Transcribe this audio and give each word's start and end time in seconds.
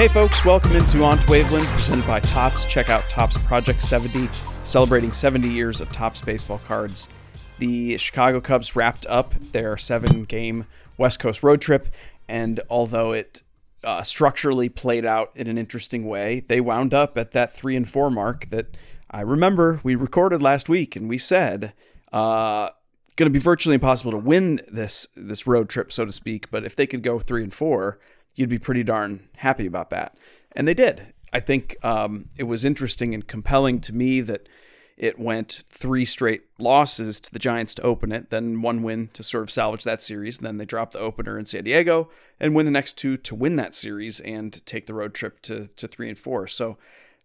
Hey 0.00 0.08
folks, 0.08 0.46
welcome 0.46 0.74
into 0.76 1.04
On 1.04 1.18
Waveland, 1.18 1.66
presented 1.74 2.06
by 2.06 2.20
Topps. 2.20 2.64
Check 2.64 2.88
out 2.88 3.06
Topps 3.10 3.36
Project 3.44 3.82
70, 3.82 4.28
celebrating 4.62 5.12
70 5.12 5.46
years 5.46 5.82
of 5.82 5.92
Topps 5.92 6.22
baseball 6.22 6.58
cards. 6.66 7.10
The 7.58 7.98
Chicago 7.98 8.40
Cubs 8.40 8.74
wrapped 8.74 9.04
up 9.08 9.34
their 9.52 9.76
seven 9.76 10.22
game 10.22 10.64
West 10.96 11.20
Coast 11.20 11.42
road 11.42 11.60
trip, 11.60 11.86
and 12.26 12.60
although 12.70 13.12
it 13.12 13.42
uh, 13.84 14.02
structurally 14.02 14.70
played 14.70 15.04
out 15.04 15.32
in 15.34 15.48
an 15.48 15.58
interesting 15.58 16.06
way, 16.06 16.40
they 16.48 16.62
wound 16.62 16.94
up 16.94 17.18
at 17.18 17.32
that 17.32 17.52
three 17.52 17.76
and 17.76 17.86
four 17.86 18.10
mark 18.10 18.46
that 18.46 18.78
I 19.10 19.20
remember 19.20 19.80
we 19.82 19.96
recorded 19.96 20.40
last 20.40 20.70
week, 20.70 20.96
and 20.96 21.10
we 21.10 21.18
said, 21.18 21.74
uh, 22.10 22.70
going 23.16 23.30
to 23.30 23.38
be 23.38 23.38
virtually 23.38 23.74
impossible 23.74 24.12
to 24.12 24.16
win 24.16 24.62
this 24.66 25.08
this 25.14 25.46
road 25.46 25.68
trip, 25.68 25.92
so 25.92 26.06
to 26.06 26.12
speak. 26.12 26.50
But 26.50 26.64
if 26.64 26.74
they 26.74 26.86
could 26.86 27.02
go 27.02 27.18
three 27.18 27.42
and 27.42 27.52
four, 27.52 27.98
you'd 28.34 28.48
be 28.48 28.58
pretty 28.58 28.82
darn 28.82 29.28
happy 29.36 29.66
about 29.66 29.90
that. 29.90 30.16
And 30.52 30.66
they 30.66 30.74
did. 30.74 31.12
I 31.32 31.40
think 31.40 31.76
um, 31.84 32.28
it 32.38 32.44
was 32.44 32.64
interesting 32.64 33.14
and 33.14 33.26
compelling 33.26 33.80
to 33.82 33.94
me 33.94 34.20
that 34.20 34.48
it 34.96 35.18
went 35.18 35.64
three 35.70 36.04
straight 36.04 36.42
losses 36.58 37.20
to 37.20 37.32
the 37.32 37.38
Giants 37.38 37.74
to 37.76 37.82
open 37.82 38.12
it, 38.12 38.28
then 38.28 38.60
one 38.60 38.82
win 38.82 39.08
to 39.14 39.22
sort 39.22 39.42
of 39.42 39.50
salvage 39.50 39.84
that 39.84 40.02
series, 40.02 40.36
and 40.36 40.46
then 40.46 40.58
they 40.58 40.66
dropped 40.66 40.92
the 40.92 40.98
opener 40.98 41.38
in 41.38 41.46
San 41.46 41.64
Diego 41.64 42.10
and 42.38 42.54
win 42.54 42.66
the 42.66 42.72
next 42.72 42.98
two 42.98 43.16
to 43.16 43.34
win 43.34 43.56
that 43.56 43.74
series 43.74 44.20
and 44.20 44.64
take 44.66 44.84
the 44.84 44.92
road 44.92 45.14
trip 45.14 45.40
to 45.42 45.68
to 45.76 45.88
three 45.88 46.08
and 46.08 46.18
four. 46.18 46.46
So, 46.46 46.76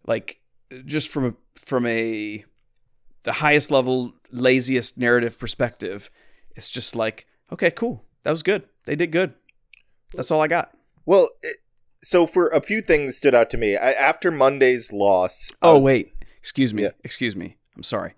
like, 0.06 0.40
just 0.86 1.10
from 1.10 1.26
a 1.26 1.34
from 1.54 1.84
a 1.84 2.44
the 3.24 3.32
highest 3.32 3.70
level, 3.70 4.14
laziest 4.32 4.96
narrative 4.96 5.38
perspective, 5.38 6.10
it's 6.54 6.70
just 6.70 6.96
like, 6.96 7.26
okay, 7.52 7.70
cool, 7.70 8.04
that 8.22 8.30
was 8.30 8.42
good. 8.42 8.62
They 8.84 8.96
did 8.96 9.12
good. 9.12 9.34
That's 10.14 10.30
all 10.30 10.40
I 10.40 10.48
got. 10.48 10.75
Well, 11.06 11.28
it, 11.42 11.56
so 12.02 12.26
for 12.26 12.48
a 12.48 12.60
few 12.60 12.80
things 12.82 13.16
stood 13.16 13.34
out 13.34 13.48
to 13.50 13.56
me 13.56 13.76
I, 13.76 13.92
after 13.92 14.30
Monday's 14.30 14.92
loss. 14.92 15.50
I 15.62 15.68
Oh 15.68 15.74
was- 15.76 15.84
wait, 15.84 16.12
excuse 16.38 16.74
me, 16.74 16.82
Yeah. 16.82 16.90
excuse 17.04 17.34
me. 17.34 17.56
I'm 17.76 17.82
sorry. 17.82 18.14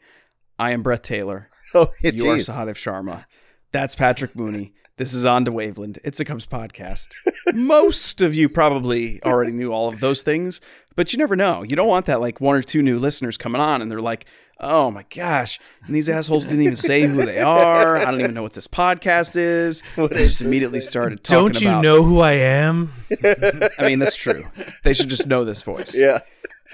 I 0.59 0.71
am 0.73 0.83
Brett 0.83 1.03
Taylor. 1.05 1.49
Oh, 1.75 1.93
You 2.03 2.31
are 2.31 2.37
geez. 2.37 2.49
Sahadev 2.49 2.77
Sharma. 2.77 3.27
That's 3.73 3.95
Patrick 3.95 4.35
Mooney. 4.35 4.73
This 4.99 5.15
is 5.15 5.25
on 5.25 5.45
to 5.45 5.53
Waveland. 5.53 5.99
It's 6.03 6.19
a 6.19 6.25
Cubs 6.25 6.45
podcast. 6.45 7.15
Most 7.55 8.21
of 8.21 8.35
you 8.35 8.49
probably 8.49 9.23
already 9.23 9.53
knew 9.53 9.71
all 9.73 9.89
of 9.89 10.01
those 10.01 10.23
things, 10.23 10.61
but 10.97 11.13
you 11.13 11.19
never 11.21 11.37
know. 11.37 11.63
You 11.63 11.77
don't 11.77 11.87
want 11.87 12.07
that 12.07 12.21
like 12.21 12.41
one 12.41 12.57
or 12.57 12.63
two 12.63 12.83
new 12.83 12.99
listeners 12.99 13.37
coming 13.37 13.61
on 13.61 13.81
and 13.81 13.89
they're 13.89 14.01
like, 14.03 14.27
"Oh 14.59 14.91
my 14.91 15.05
gosh!" 15.15 15.61
And 15.87 15.95
these 15.95 16.09
assholes 16.09 16.47
didn't 16.47 16.65
even 16.65 16.75
say 16.75 17.03
who 17.07 17.25
they 17.25 17.39
are. 17.39 17.97
I 17.97 18.07
don't 18.07 18.19
even 18.21 18.35
know 18.35 18.43
what 18.43 18.55
this 18.55 18.67
podcast 18.67 19.37
is. 19.37 19.85
They 19.97 20.09
just 20.09 20.41
immediately 20.43 20.81
started 20.81 21.23
talking 21.23 21.39
Don't 21.45 21.61
you 21.61 21.69
about- 21.69 21.83
know 21.85 22.03
who 22.03 22.19
I 22.19 22.33
am? 22.35 22.93
I 23.25 23.87
mean, 23.87 24.01
that's 24.01 24.17
true. 24.17 24.47
They 24.83 24.95
should 24.95 25.11
just 25.11 25.29
know 25.29 25.45
this 25.45 25.63
voice. 25.63 25.95
Yeah. 25.97 26.19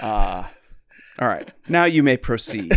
Uh, 0.03 0.45
all 1.21 1.29
right. 1.29 1.49
Now 1.69 1.85
you 1.85 2.03
may 2.03 2.17
proceed. 2.17 2.73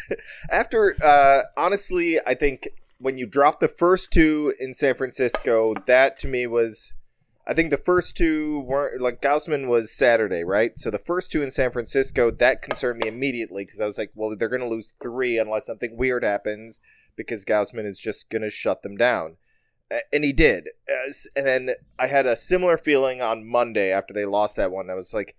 After, 0.52 0.94
uh, 1.02 1.40
honestly, 1.56 2.18
I 2.26 2.34
think 2.34 2.68
when 3.00 3.16
you 3.16 3.26
dropped 3.26 3.60
the 3.60 3.68
first 3.68 4.12
two 4.12 4.52
in 4.60 4.74
San 4.74 4.94
Francisco, 4.94 5.74
that 5.86 6.18
to 6.20 6.28
me 6.28 6.46
was. 6.46 6.94
I 7.46 7.54
think 7.54 7.70
the 7.70 7.78
first 7.78 8.16
two 8.16 8.60
weren't 8.60 9.00
like 9.00 9.22
Gausman 9.22 9.66
was 9.66 9.90
Saturday, 9.90 10.44
right? 10.44 10.78
So 10.78 10.90
the 10.90 10.98
first 10.98 11.32
two 11.32 11.42
in 11.42 11.50
San 11.50 11.70
Francisco 11.70 12.30
that 12.30 12.62
concerned 12.62 13.00
me 13.00 13.08
immediately 13.08 13.64
because 13.64 13.80
I 13.80 13.86
was 13.86 13.98
like, 13.98 14.12
well, 14.14 14.36
they're 14.36 14.48
going 14.48 14.60
to 14.60 14.68
lose 14.68 14.94
three 15.02 15.38
unless 15.38 15.66
something 15.66 15.96
weird 15.96 16.22
happens 16.22 16.78
because 17.16 17.44
Gausman 17.44 17.86
is 17.86 17.98
just 17.98 18.28
going 18.28 18.42
to 18.42 18.50
shut 18.50 18.82
them 18.82 18.96
down, 18.96 19.36
and 20.12 20.22
he 20.22 20.32
did. 20.32 20.68
Uh, 20.88 21.12
and 21.34 21.46
then 21.46 21.70
I 21.98 22.06
had 22.06 22.26
a 22.26 22.36
similar 22.36 22.76
feeling 22.76 23.20
on 23.20 23.48
Monday 23.48 23.90
after 23.90 24.12
they 24.14 24.26
lost 24.26 24.56
that 24.56 24.70
one. 24.70 24.90
I 24.90 24.94
was 24.94 25.14
like, 25.14 25.34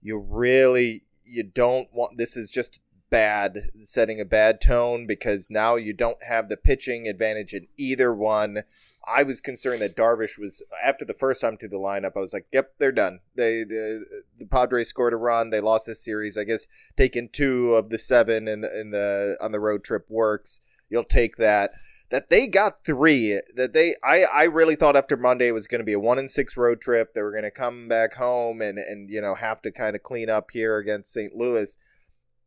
you 0.00 0.18
really 0.18 1.02
you 1.24 1.42
don't 1.42 1.88
want 1.92 2.18
this 2.18 2.36
is 2.36 2.50
just 2.50 2.80
bad 3.10 3.58
setting 3.82 4.20
a 4.20 4.24
bad 4.24 4.60
tone 4.60 5.06
because 5.06 5.48
now 5.50 5.76
you 5.76 5.92
don't 5.92 6.22
have 6.28 6.48
the 6.48 6.56
pitching 6.56 7.06
advantage 7.08 7.52
in 7.52 7.66
either 7.76 8.14
one. 8.14 8.62
I 9.06 9.22
was 9.22 9.40
concerned 9.40 9.82
that 9.82 9.96
darvish 9.96 10.38
was 10.38 10.62
after 10.82 11.04
the 11.04 11.14
first 11.14 11.40
time 11.40 11.56
to 11.58 11.68
the 11.68 11.78
lineup 11.78 12.12
i 12.16 12.20
was 12.20 12.34
like 12.34 12.46
yep 12.52 12.72
they're 12.78 12.92
done. 12.92 13.20
They 13.34 13.64
the, 13.64 14.04
the 14.38 14.46
padres 14.46 14.88
scored 14.88 15.12
a 15.12 15.16
run. 15.16 15.50
They 15.50 15.60
lost 15.60 15.86
this 15.86 16.04
series. 16.04 16.38
I 16.38 16.44
guess 16.44 16.68
taking 16.96 17.28
two 17.28 17.74
of 17.74 17.88
the 17.88 17.98
seven 17.98 18.46
in 18.46 18.60
the, 18.60 18.80
in 18.80 18.90
the 18.90 19.36
on 19.40 19.52
the 19.52 19.60
road 19.60 19.84
trip 19.84 20.06
works. 20.08 20.60
You'll 20.88 21.04
take 21.04 21.36
that. 21.36 21.72
That 22.10 22.28
they 22.28 22.48
got 22.48 22.84
three 22.84 23.40
that 23.54 23.72
they 23.72 23.94
i 24.04 24.24
i 24.32 24.44
really 24.44 24.74
thought 24.74 24.96
after 24.96 25.16
monday 25.16 25.46
it 25.46 25.52
was 25.52 25.68
going 25.68 25.78
to 25.78 25.84
be 25.84 25.92
a 25.92 26.00
one 26.00 26.18
and 26.18 26.30
six 26.30 26.56
road 26.56 26.80
trip. 26.80 27.14
They 27.14 27.22
were 27.22 27.30
going 27.30 27.44
to 27.44 27.50
come 27.52 27.88
back 27.88 28.14
home 28.14 28.60
and 28.60 28.78
and 28.78 29.08
you 29.08 29.20
know 29.20 29.36
have 29.36 29.62
to 29.62 29.70
kind 29.70 29.94
of 29.94 30.02
clean 30.02 30.28
up 30.28 30.50
here 30.52 30.76
against 30.76 31.12
st 31.12 31.34
louis 31.34 31.78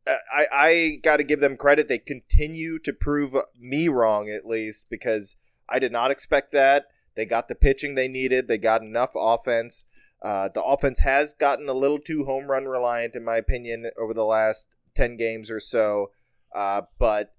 I, 0.07 0.45
I 0.51 0.99
got 1.01 1.17
to 1.17 1.23
give 1.23 1.39
them 1.39 1.57
credit. 1.57 1.87
They 1.87 1.97
continue 1.97 2.79
to 2.79 2.93
prove 2.93 3.35
me 3.59 3.87
wrong, 3.87 4.29
at 4.29 4.45
least, 4.45 4.87
because 4.89 5.35
I 5.69 5.79
did 5.79 5.91
not 5.91 6.11
expect 6.11 6.51
that. 6.51 6.87
They 7.15 7.25
got 7.25 7.47
the 7.47 7.55
pitching 7.55 7.95
they 7.95 8.07
needed. 8.07 8.47
They 8.47 8.57
got 8.57 8.81
enough 8.81 9.11
offense. 9.15 9.85
Uh, 10.21 10.49
the 10.53 10.63
offense 10.63 10.99
has 11.01 11.33
gotten 11.33 11.69
a 11.69 11.73
little 11.73 11.99
too 11.99 12.25
home 12.25 12.49
run 12.49 12.65
reliant, 12.65 13.15
in 13.15 13.23
my 13.23 13.35
opinion, 13.35 13.85
over 13.97 14.13
the 14.13 14.25
last 14.25 14.67
ten 14.95 15.15
games 15.17 15.51
or 15.51 15.59
so. 15.59 16.11
Uh, 16.53 16.83
but 16.97 17.33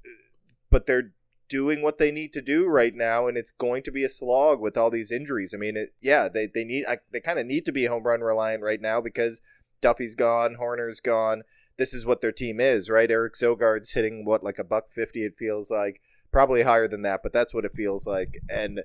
but 0.71 0.87
they're 0.87 1.13
doing 1.49 1.83
what 1.83 1.99
they 1.99 2.11
need 2.11 2.33
to 2.33 2.43
do 2.43 2.67
right 2.67 2.95
now, 2.95 3.27
and 3.27 3.37
it's 3.37 3.51
going 3.51 3.83
to 3.83 3.93
be 3.93 4.05
a 4.05 4.09
slog 4.09 4.61
with 4.61 4.77
all 4.77 4.91
these 4.91 5.11
injuries. 5.11 5.55
I 5.55 5.59
mean, 5.59 5.77
it, 5.77 5.95
yeah, 6.01 6.29
they 6.29 6.47
they 6.47 6.65
need 6.65 6.85
they 7.13 7.21
kind 7.21 7.39
of 7.39 7.47
need 7.47 7.67
to 7.67 7.73
be 7.73 7.87
home 7.87 8.05
run 8.05 8.21
reliant 8.21 8.63
right 8.63 8.81
now 8.81 9.01
because 9.01 9.41
Duffy's 9.81 10.15
gone, 10.15 10.57
Hoerner's 10.61 11.01
gone 11.01 11.43
this 11.77 11.95
is 11.95 12.07
what 12.07 12.21
their 12.21 12.33
team 12.33 12.61
is, 12.61 12.89
right? 12.89 13.11
Eric 13.11 13.35
Sogard's 13.35 13.93
hitting 13.93 14.25
what 14.25 14.45
like 14.45 14.59
a 14.59 14.65
buck 14.65 14.91
fifty. 14.91 15.25
It 15.25 15.37
feels 15.39 15.71
like 15.71 16.01
probably 16.33 16.63
higher 16.63 16.89
than 16.89 17.03
that, 17.03 17.21
but 17.23 17.33
that's 17.33 17.55
what 17.55 17.65
it 17.65 17.75
feels 17.75 18.07
like. 18.07 18.39
And 18.49 18.83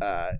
uh, 0.00 0.32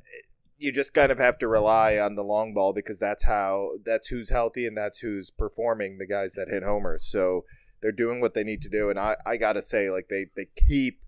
you 0.59 0.73
just 0.73 0.95
kind 0.95 1.13
of 1.13 1.19
have 1.19 1.39
to 1.39 1.49
rely 1.49 1.99
on 1.99 2.15
the 2.15 2.25
long 2.25 2.55
ball 2.55 2.73
because 2.73 2.99
that's 2.99 3.25
how 3.25 3.73
that's 3.85 4.09
who's 4.09 4.31
healthy 4.31 4.67
and 4.67 4.77
that's 4.77 4.99
who's 4.99 5.31
performing. 5.31 5.99
The 5.99 6.07
guys 6.07 6.35
that 6.35 6.49
hit 6.51 6.63
homers, 6.63 7.05
so 7.05 7.45
they're 7.81 7.93
doing 7.93 8.21
what 8.21 8.35
they 8.35 8.45
need 8.45 8.63
to 8.63 8.69
do. 8.69 8.91
And 8.91 8.99
I 8.99 9.17
I 9.25 9.37
gotta 9.37 9.63
say, 9.63 9.91
like 9.91 10.09
they 10.09 10.27
they 10.37 10.47
keep 10.69 11.01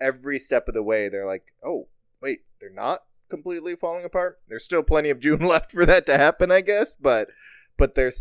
every 0.00 0.38
step 0.38 0.68
of 0.68 0.74
the 0.74 0.82
way. 0.82 1.08
They're 1.08 1.26
like, 1.26 1.52
oh 1.64 1.88
wait, 2.20 2.40
they're 2.60 2.70
not 2.70 3.00
completely 3.28 3.74
falling 3.76 4.04
apart. 4.04 4.38
There's 4.48 4.64
still 4.64 4.82
plenty 4.82 5.10
of 5.10 5.20
June 5.20 5.40
left 5.46 5.72
for 5.72 5.86
that 5.86 6.06
to 6.06 6.16
happen, 6.16 6.50
I 6.50 6.60
guess, 6.60 6.96
but 6.96 7.28
but 7.76 7.94
they're, 7.94 8.12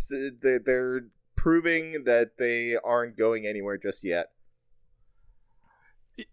they're 0.41 1.01
proving 1.43 2.05
that 2.05 2.37
they 2.39 2.73
aren't 2.85 3.17
going 3.17 3.45
anywhere 3.45 3.77
just 3.77 4.01
yet. 4.01 4.27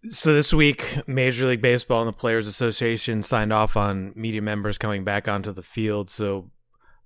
So 0.09 0.33
this 0.33 0.53
week, 0.53 0.99
Major 1.05 1.47
League 1.47 1.61
Baseball 1.61 1.99
and 1.99 2.07
the 2.07 2.13
Players 2.13 2.47
Association 2.47 3.21
signed 3.21 3.51
off 3.51 3.75
on 3.75 4.13
media 4.15 4.41
members 4.41 4.77
coming 4.77 5.03
back 5.03 5.27
onto 5.27 5.51
the 5.51 5.61
field. 5.61 6.09
So 6.09 6.49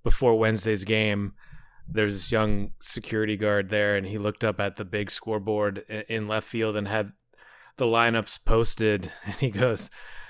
before 0.04 0.38
Wednesday's 0.38 0.84
game, 0.84 1.34
there's 1.90 2.14
this 2.14 2.32
young 2.32 2.74
security 2.80 3.38
guard 3.38 3.70
there, 3.70 3.96
and 3.96 4.06
he 4.06 4.20
looked 4.20 4.44
up 4.44 4.60
at 4.60 4.76
the 4.76 4.86
big 4.86 5.10
scoreboard 5.10 5.80
in 6.08 6.28
left 6.28 6.48
field 6.48 6.76
and 6.76 6.88
had 6.88 7.12
the 7.78 7.86
lineups 7.86 8.46
posted, 8.46 9.12
and 9.26 9.36
he 9.36 9.50
goes, 9.50 9.90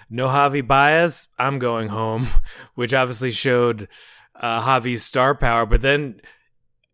"No 0.09 0.27
Javi 0.27 0.65
Baez, 0.65 1.27
I'm 1.37 1.59
going 1.59 1.89
home," 1.89 2.29
which 2.75 2.93
obviously 2.93 3.31
showed 3.31 3.89
uh, 4.33 4.61
Javi's 4.61 5.03
star 5.03 5.35
power. 5.35 5.65
But 5.65 5.81
then 5.81 6.21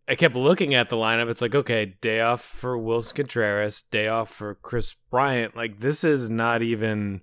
I 0.08 0.16
kept 0.16 0.36
looking 0.36 0.74
at 0.74 0.90
the 0.90 0.96
lineup. 0.96 1.30
It's 1.30 1.42
like, 1.42 1.56
okay, 1.56 1.98
day 2.02 2.22
off 2.22 2.42
for 2.42 2.78
Willson 2.78 3.16
Contreras, 3.16 3.84
day 3.84 4.08
off 4.08 4.30
for 4.30 4.56
Kris 4.56 4.96
Bryant. 5.10 5.56
Like 5.56 5.80
this 5.80 6.04
is 6.04 6.30
not 6.30 6.62
even. 6.62 7.22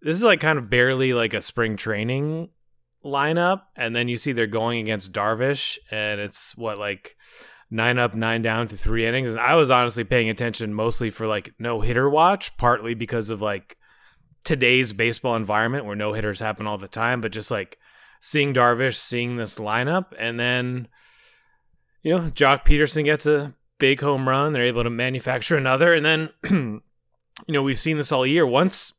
This 0.00 0.16
is 0.16 0.22
like 0.22 0.40
kind 0.40 0.58
of 0.58 0.70
barely 0.70 1.12
like 1.12 1.34
a 1.34 1.40
spring 1.40 1.76
training 1.76 2.50
lineup, 3.04 3.62
and 3.76 3.94
then 3.94 4.08
you 4.08 4.16
see 4.16 4.32
they're 4.32 4.46
going 4.46 4.78
against 4.80 5.12
Darvish, 5.12 5.76
and 5.90 6.20
it's 6.20 6.56
what 6.56 6.78
like 6.78 7.16
nine 7.70 7.98
up, 7.98 8.14
nine 8.14 8.42
down 8.42 8.66
to 8.68 8.76
three 8.76 9.06
innings. 9.06 9.30
And 9.30 9.40
I 9.40 9.54
was 9.54 9.70
honestly 9.70 10.04
paying 10.04 10.28
attention 10.28 10.72
mostly 10.72 11.10
for 11.10 11.26
like 11.26 11.52
no 11.58 11.80
hitter 11.80 12.08
watch, 12.08 12.56
partly 12.56 12.94
because 12.94 13.30
of 13.30 13.42
like 13.42 13.76
today's 14.44 14.92
baseball 14.92 15.36
environment 15.36 15.84
where 15.84 15.96
no 15.96 16.12
hitters 16.12 16.40
happen 16.40 16.66
all 16.66 16.78
the 16.78 16.88
time, 16.88 17.20
but 17.20 17.32
just 17.32 17.50
like 17.50 17.78
seeing 18.20 18.54
Darvish, 18.54 18.96
seeing 18.96 19.36
this 19.36 19.58
lineup, 19.58 20.06
and 20.18 20.38
then 20.38 20.88
you 22.02 22.14
know, 22.14 22.20
Joc 22.30 22.64
Pederson 22.64 23.04
gets 23.04 23.26
a 23.26 23.54
big 23.78 24.00
home 24.00 24.28
run. 24.28 24.52
They're 24.52 24.64
able 24.64 24.84
to 24.84 24.90
manufacture 24.90 25.56
another. 25.56 25.92
And 25.92 26.04
then, 26.04 26.30
you 26.50 26.82
know, 27.48 27.62
we've 27.62 27.78
seen 27.78 27.96
this 27.96 28.12
all 28.12 28.26
year. 28.26 28.46
Once 28.46 28.92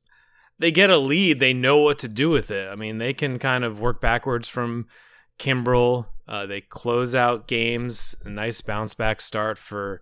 they 0.57 0.72
get 0.72 0.90
a 0.90 0.98
lead, 0.98 1.40
they 1.40 1.54
know 1.54 1.78
what 1.78 2.00
to 2.00 2.07
do 2.07 2.30
with 2.30 2.51
it. 2.51 2.69
I 2.69 2.75
mean, 2.75 2.98
they 2.98 3.13
can 3.13 3.40
kind 3.40 3.63
of 3.63 3.80
work 3.80 4.01
backwards 4.01 4.48
from 4.50 4.88
Kimbrel. 5.38 6.07
Uh, 6.28 6.46
they 6.46 6.62
close 6.62 7.16
out 7.16 7.48
games. 7.48 8.16
A 8.24 8.30
nice 8.30 8.62
bounce 8.62 8.94
back 8.94 9.22
start 9.22 9.57
for 9.57 10.01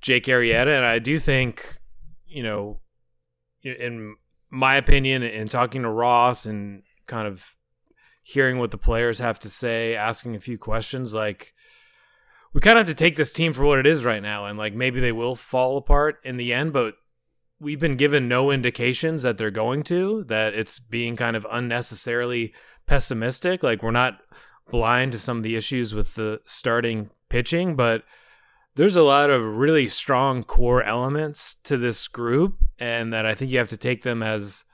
Jake 0.00 0.24
Arrieta. 0.24 0.76
And 0.76 0.84
I 0.84 0.98
do 0.98 1.18
think, 1.18 1.78
you 2.26 2.42
know, 2.42 2.80
in 3.62 4.16
my 4.50 4.74
opinion, 4.74 5.22
in 5.22 5.48
talking 5.48 5.82
to 5.82 5.88
Ross 5.88 6.44
and 6.44 6.82
kind 7.06 7.26
of 7.26 7.56
hearing 8.22 8.58
what 8.58 8.70
the 8.70 8.78
players 8.78 9.18
have 9.18 9.38
to 9.38 9.48
say, 9.48 9.94
asking 9.94 10.34
a 10.34 10.40
few 10.40 10.58
questions, 10.58 11.14
like, 11.14 11.54
we 12.54 12.60
kind 12.60 12.78
of 12.78 12.86
have 12.86 12.96
to 12.96 13.04
take 13.04 13.16
this 13.16 13.32
team 13.32 13.52
for 13.52 13.64
what 13.64 13.80
it 13.80 13.86
is 13.86 14.04
right 14.04 14.22
now, 14.22 14.46
and 14.46 14.56
like 14.56 14.74
maybe 14.74 15.00
they 15.00 15.12
will 15.12 15.34
fall 15.34 15.76
apart 15.76 16.20
in 16.24 16.36
the 16.36 16.52
end, 16.52 16.72
but 16.72 16.94
we've 17.60 17.80
been 17.80 17.96
given 17.96 18.28
no 18.28 18.50
indications 18.52 19.24
that 19.24 19.36
they're 19.36 19.50
going 19.50 19.82
to. 19.82 20.22
That 20.24 20.54
it's 20.54 20.78
being 20.78 21.16
kind 21.16 21.34
of 21.36 21.46
unnecessarily 21.50 22.54
pessimistic. 22.86 23.64
Like 23.64 23.82
we're 23.82 23.90
not 23.90 24.20
blind 24.70 25.12
to 25.12 25.18
some 25.18 25.38
of 25.38 25.42
the 25.42 25.56
issues 25.56 25.94
with 25.94 26.14
the 26.14 26.40
starting 26.44 27.10
pitching, 27.28 27.74
but 27.74 28.04
there's 28.76 28.96
a 28.96 29.02
lot 29.02 29.30
of 29.30 29.42
really 29.42 29.88
strong 29.88 30.44
core 30.44 30.82
elements 30.82 31.56
to 31.64 31.76
this 31.76 32.06
group, 32.06 32.56
and 32.78 33.12
that 33.12 33.26
I 33.26 33.34
think 33.34 33.50
you 33.50 33.58
have 33.58 33.68
to 33.68 33.76
take 33.76 34.02
them 34.02 34.22
as 34.22 34.64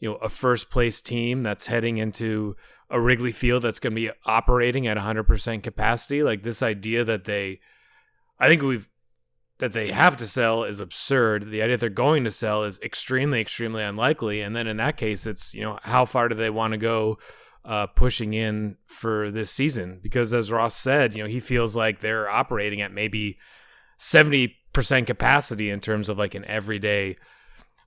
you 0.00 0.10
know 0.10 0.16
a 0.16 0.28
first 0.28 0.70
place 0.70 1.00
team 1.00 1.44
that's 1.44 1.68
heading 1.68 1.98
into 1.98 2.56
a 2.92 3.00
Wrigley 3.00 3.32
Field 3.32 3.62
that's 3.62 3.80
going 3.80 3.94
to 3.94 4.00
be 4.00 4.10
operating 4.26 4.86
at 4.86 4.98
100% 4.98 5.62
capacity. 5.62 6.22
Like 6.22 6.42
this 6.42 6.62
idea 6.62 7.02
that 7.04 7.24
they, 7.24 7.58
I 8.38 8.48
think 8.48 8.62
we've, 8.62 8.88
that 9.58 9.72
they 9.72 9.92
have 9.92 10.18
to 10.18 10.26
sell 10.26 10.62
is 10.62 10.78
absurd. 10.78 11.50
The 11.50 11.62
idea 11.62 11.76
that 11.76 11.80
they're 11.80 11.88
going 11.88 12.22
to 12.24 12.30
sell 12.30 12.64
is 12.64 12.78
extremely, 12.80 13.40
extremely 13.40 13.82
unlikely. 13.82 14.42
And 14.42 14.54
then 14.54 14.66
in 14.66 14.76
that 14.76 14.98
case, 14.98 15.26
it's, 15.26 15.54
you 15.54 15.62
know, 15.62 15.78
how 15.82 16.04
far 16.04 16.28
do 16.28 16.34
they 16.34 16.50
want 16.50 16.72
to 16.72 16.78
go 16.78 17.16
uh, 17.64 17.86
pushing 17.86 18.34
in 18.34 18.76
for 18.84 19.30
this 19.30 19.50
season? 19.50 19.98
Because 20.02 20.34
as 20.34 20.52
Ross 20.52 20.74
said, 20.74 21.14
you 21.14 21.22
know, 21.22 21.28
he 21.28 21.40
feels 21.40 21.74
like 21.74 22.00
they're 22.00 22.28
operating 22.28 22.82
at 22.82 22.92
maybe 22.92 23.38
70% 23.98 24.52
capacity 25.06 25.70
in 25.70 25.80
terms 25.80 26.10
of 26.10 26.18
like 26.18 26.34
an 26.34 26.44
everyday 26.44 27.16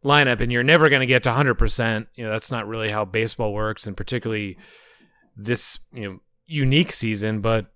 lineup 0.03 0.39
and 0.39 0.51
you're 0.51 0.63
never 0.63 0.89
going 0.89 1.01
to 1.01 1.05
get 1.05 1.21
to 1.23 1.29
100%. 1.29 2.07
You 2.15 2.25
know, 2.25 2.31
that's 2.31 2.51
not 2.51 2.67
really 2.67 2.89
how 2.89 3.05
baseball 3.05 3.53
works 3.53 3.85
and 3.85 3.95
particularly 3.95 4.57
this 5.35 5.79
you 5.93 6.09
know 6.09 6.19
unique 6.45 6.91
season, 6.91 7.41
but 7.41 7.67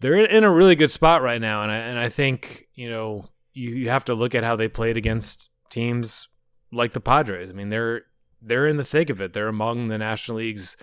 they're 0.00 0.24
in 0.24 0.44
a 0.44 0.50
really 0.50 0.74
good 0.74 0.90
spot 0.90 1.22
right 1.22 1.40
now, 1.40 1.62
and 1.62 1.70
I 1.70 1.76
and 1.76 1.98
I 1.98 2.08
think 2.08 2.66
you 2.74 2.90
know 2.90 3.26
you, 3.52 3.70
you 3.70 3.88
have 3.88 4.04
to 4.06 4.14
look 4.14 4.34
at 4.34 4.44
how 4.44 4.56
they 4.56 4.68
played 4.68 4.96
against 4.96 5.50
teams 5.70 6.28
like 6.72 6.92
the 6.92 7.00
Padres. 7.00 7.50
I 7.50 7.52
mean, 7.52 7.70
they're 7.70 8.02
they're 8.40 8.66
in 8.66 8.76
the 8.76 8.84
thick 8.84 9.10
of 9.10 9.20
it. 9.20 9.32
They're 9.32 9.48
among 9.48 9.88
the 9.88 9.98
National 9.98 10.38
League's 10.38 10.76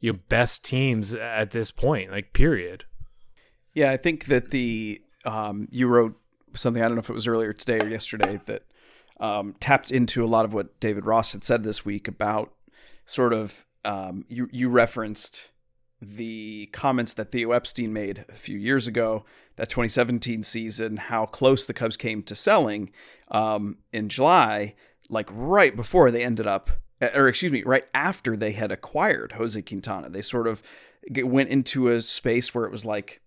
you 0.00 0.12
know, 0.12 0.18
best 0.28 0.64
teams 0.64 1.14
at 1.14 1.50
this 1.50 1.70
point, 1.70 2.10
like 2.10 2.32
period. 2.32 2.84
Yeah, 3.74 3.90
I 3.90 3.96
think 3.96 4.26
that 4.26 4.50
the 4.50 5.00
um, 5.24 5.68
you 5.70 5.88
wrote 5.88 6.18
something. 6.54 6.82
I 6.82 6.88
don't 6.88 6.96
know 6.96 7.02
if 7.02 7.10
it 7.10 7.14
was 7.14 7.26
earlier 7.26 7.52
today 7.52 7.80
or 7.80 7.88
yesterday 7.88 8.40
that 8.46 8.64
um, 9.20 9.54
tapped 9.60 9.90
into 9.90 10.24
a 10.24 10.26
lot 10.26 10.44
of 10.44 10.52
what 10.52 10.78
David 10.80 11.06
Ross 11.06 11.32
had 11.32 11.44
said 11.44 11.62
this 11.62 11.84
week 11.84 12.08
about 12.08 12.52
sort 13.04 13.32
of 13.32 13.64
um, 13.84 14.24
you 14.28 14.48
you 14.52 14.68
referenced 14.68 15.50
the 16.02 16.68
comments 16.72 17.14
that 17.14 17.30
Theo 17.30 17.52
Epstein 17.52 17.92
made 17.92 18.24
a 18.28 18.34
few 18.34 18.58
years 18.58 18.88
ago, 18.88 19.24
that 19.54 19.68
2017 19.68 20.42
season, 20.42 20.96
how 20.96 21.26
close 21.26 21.64
the 21.64 21.72
Cubs 21.72 21.96
came 21.96 22.24
to 22.24 22.34
selling 22.34 22.90
um, 23.30 23.78
in 23.92 24.08
July, 24.08 24.74
like 25.08 25.28
right 25.30 25.76
before 25.76 26.10
they 26.10 26.24
ended 26.24 26.46
up, 26.46 26.70
or 27.14 27.28
excuse 27.28 27.52
me, 27.52 27.62
right 27.64 27.86
after 27.94 28.36
they 28.36 28.50
had 28.50 28.72
acquired 28.72 29.32
Jose 29.32 29.60
Quintana. 29.62 30.10
They 30.10 30.22
sort 30.22 30.48
of 30.48 30.60
went 31.08 31.50
into 31.50 31.88
a 31.88 32.00
space 32.00 32.52
where 32.52 32.64
it 32.64 32.72
was 32.72 32.84
like, 32.84 33.20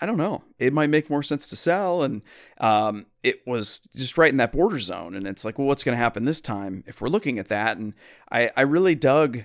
I 0.00 0.04
don't 0.06 0.18
know, 0.18 0.42
it 0.58 0.72
might 0.72 0.90
make 0.90 1.08
more 1.08 1.22
sense 1.22 1.46
to 1.46 1.56
sell. 1.56 2.02
And 2.02 2.22
um, 2.58 3.06
it 3.22 3.46
was 3.46 3.80
just 3.94 4.18
right 4.18 4.30
in 4.30 4.36
that 4.38 4.52
border 4.52 4.80
zone. 4.80 5.14
And 5.14 5.26
it's 5.28 5.44
like, 5.44 5.58
well, 5.58 5.68
what's 5.68 5.84
going 5.84 5.96
to 5.96 6.02
happen 6.02 6.24
this 6.24 6.40
time 6.40 6.82
if 6.86 7.00
we're 7.00 7.08
looking 7.08 7.38
at 7.38 7.48
that? 7.48 7.76
And 7.76 7.94
I, 8.30 8.50
I 8.56 8.62
really 8.62 8.94
dug 8.94 9.44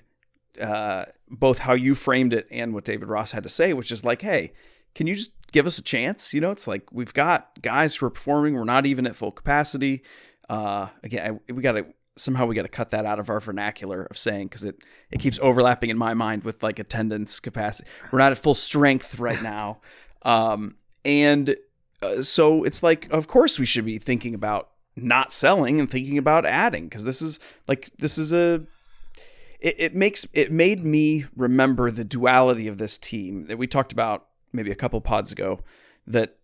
uh, 0.60 1.06
both 1.30 1.60
how 1.60 1.74
you 1.74 1.96
framed 1.96 2.34
it 2.34 2.48
and 2.52 2.74
what 2.74 2.86
David 2.86 3.10
Ross 3.10 3.32
had 3.32 3.44
to 3.44 3.50
say, 3.50 3.74
which 3.74 3.92
is 3.92 4.04
like, 4.04 4.22
hey, 4.22 4.54
can 4.96 5.08
you 5.08 5.16
just 5.16 5.32
give 5.52 5.66
us 5.66 5.78
a 5.78 5.84
chance? 5.84 6.34
You 6.34 6.42
know, 6.42 6.52
it's 6.52 6.68
like 6.68 6.92
we've 6.92 7.14
got 7.14 7.62
guys 7.62 7.96
who 7.96 8.06
are 8.06 8.10
performing. 8.10 8.56
We're 8.56 8.64
not 8.64 8.86
even 8.86 9.08
at 9.08 9.16
full 9.16 9.32
capacity. 9.32 10.04
Uh, 10.50 10.88
again, 11.04 11.40
I, 11.50 11.52
we 11.54 11.62
got 11.62 11.74
to 11.74 11.86
somehow 12.18 12.46
we 12.46 12.56
got 12.56 12.64
to 12.64 12.68
cut 12.68 12.92
that 12.92 13.06
out 13.06 13.20
of 13.20 13.30
our 13.30 13.40
vernacular 13.40 14.04
of 14.04 14.18
saying 14.18 14.48
because 14.48 14.64
it 14.64 14.78
it 15.10 15.20
keeps 15.20 15.40
overlapping 15.42 15.90
in 15.90 15.98
my 15.98 16.14
mind 16.14 16.44
with 16.44 16.62
like 16.64 16.80
attendance 16.80 17.40
capacity. 17.40 17.90
We're 18.12 18.20
not 18.20 18.32
at 18.32 18.38
full 18.38 18.54
strength 18.54 19.20
right 19.20 19.42
now, 19.42 19.80
um, 20.24 20.76
and 21.06 21.56
uh, 22.02 22.22
so 22.22 22.64
it's 22.64 22.84
like, 22.84 23.12
of 23.12 23.28
course, 23.28 23.60
we 23.60 23.66
should 23.66 23.86
be 23.86 23.98
thinking 23.98 24.34
about 24.34 24.70
not 24.96 25.32
selling 25.32 25.80
and 25.80 25.90
thinking 25.90 26.18
about 26.18 26.46
adding 26.46 26.86
because 26.86 27.06
this 27.06 27.22
is 27.22 27.40
like 27.68 27.90
this 27.98 28.18
is 28.18 28.34
a 28.34 28.66
it, 29.62 29.76
it 29.78 29.96
makes 29.96 30.28
it 30.34 30.52
made 30.52 30.84
me 30.84 31.26
remember 31.36 31.92
the 31.92 32.04
duality 32.04 32.68
of 32.68 32.78
this 32.78 32.98
team 32.98 33.46
that 33.46 33.58
we 33.58 33.68
talked 33.68 33.92
about 33.92 34.26
maybe 34.52 34.72
a 34.72 34.76
couple 34.76 35.00
pods 35.00 35.32
ago. 35.32 35.62
That 36.06 36.36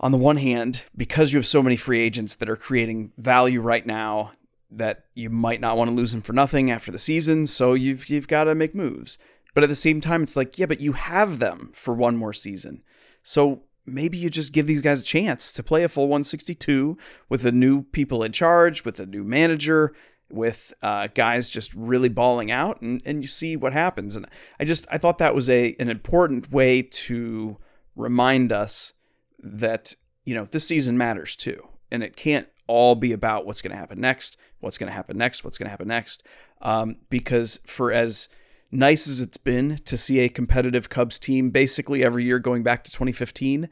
on 0.00 0.10
the 0.10 0.18
one 0.18 0.38
hand, 0.38 0.82
because 0.96 1.32
you 1.32 1.38
have 1.38 1.46
so 1.46 1.62
many 1.62 1.76
free 1.76 2.00
agents 2.00 2.34
that 2.36 2.50
are 2.50 2.56
creating 2.56 3.12
value 3.18 3.60
right 3.60 3.86
now, 3.86 4.32
that 4.70 5.04
you 5.14 5.30
might 5.30 5.60
not 5.60 5.76
want 5.76 5.88
to 5.90 5.94
lose 5.94 6.12
them 6.12 6.22
for 6.22 6.32
nothing 6.32 6.70
after 6.70 6.90
the 6.90 6.98
season, 6.98 7.46
so 7.46 7.74
you've 7.74 8.08
you've 8.08 8.28
got 8.28 8.44
to 8.44 8.54
make 8.54 8.74
moves. 8.74 9.18
But 9.52 9.62
at 9.62 9.68
the 9.68 9.76
same 9.76 10.00
time, 10.00 10.24
it's 10.24 10.36
like, 10.36 10.58
yeah, 10.58 10.66
but 10.66 10.80
you 10.80 10.94
have 10.94 11.38
them 11.38 11.70
for 11.72 11.94
one 11.94 12.16
more 12.16 12.32
season. 12.32 12.82
So 13.22 13.62
maybe 13.86 14.18
you 14.18 14.28
just 14.30 14.52
give 14.52 14.66
these 14.66 14.82
guys 14.82 15.02
a 15.02 15.04
chance 15.04 15.52
to 15.52 15.62
play 15.62 15.84
a 15.84 15.88
full 15.88 16.08
162 16.08 16.98
with 17.28 17.42
the 17.42 17.52
new 17.52 17.82
people 17.82 18.24
in 18.24 18.32
charge, 18.32 18.84
with 18.84 18.98
a 18.98 19.06
new 19.06 19.22
manager, 19.22 19.94
with 20.30 20.72
uh, 20.82 21.08
guys 21.14 21.48
just 21.48 21.74
really 21.74 22.08
balling 22.08 22.50
out 22.50 22.80
and, 22.80 23.00
and 23.04 23.22
you 23.22 23.28
see 23.28 23.56
what 23.56 23.72
happens. 23.72 24.16
And 24.16 24.26
I 24.58 24.64
just 24.64 24.86
I 24.90 24.98
thought 24.98 25.18
that 25.18 25.34
was 25.34 25.48
a 25.48 25.76
an 25.78 25.88
important 25.88 26.50
way 26.50 26.82
to 26.82 27.56
remind 27.96 28.52
us 28.52 28.92
that, 29.38 29.94
you 30.24 30.34
know, 30.34 30.46
this 30.46 30.66
season 30.66 30.98
matters 30.98 31.36
too. 31.36 31.68
And 31.90 32.02
it 32.02 32.16
can't 32.16 32.48
all 32.66 32.94
be 32.94 33.12
about 33.12 33.46
what's 33.46 33.60
going 33.60 33.72
to 33.72 33.78
happen 33.78 34.00
next, 34.00 34.36
what's 34.60 34.78
going 34.78 34.88
to 34.88 34.94
happen 34.94 35.18
next, 35.18 35.44
what's 35.44 35.58
going 35.58 35.66
to 35.66 35.70
happen 35.70 35.88
next. 35.88 36.26
Um, 36.62 36.96
because 37.10 37.60
for 37.66 37.92
as 37.92 38.28
nice 38.70 39.06
as 39.06 39.20
it's 39.20 39.36
been 39.36 39.76
to 39.84 39.96
see 39.96 40.20
a 40.20 40.28
competitive 40.28 40.88
Cubs 40.88 41.18
team 41.18 41.50
basically 41.50 42.02
every 42.02 42.24
year 42.24 42.38
going 42.38 42.62
back 42.62 42.82
to 42.84 42.90
2015, 42.90 43.68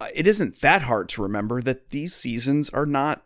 uh, 0.00 0.06
it 0.14 0.26
isn't 0.26 0.60
that 0.60 0.82
hard 0.82 1.08
to 1.10 1.22
remember 1.22 1.60
that 1.60 1.90
these 1.90 2.14
seasons 2.14 2.70
are 2.70 2.86
not 2.86 3.24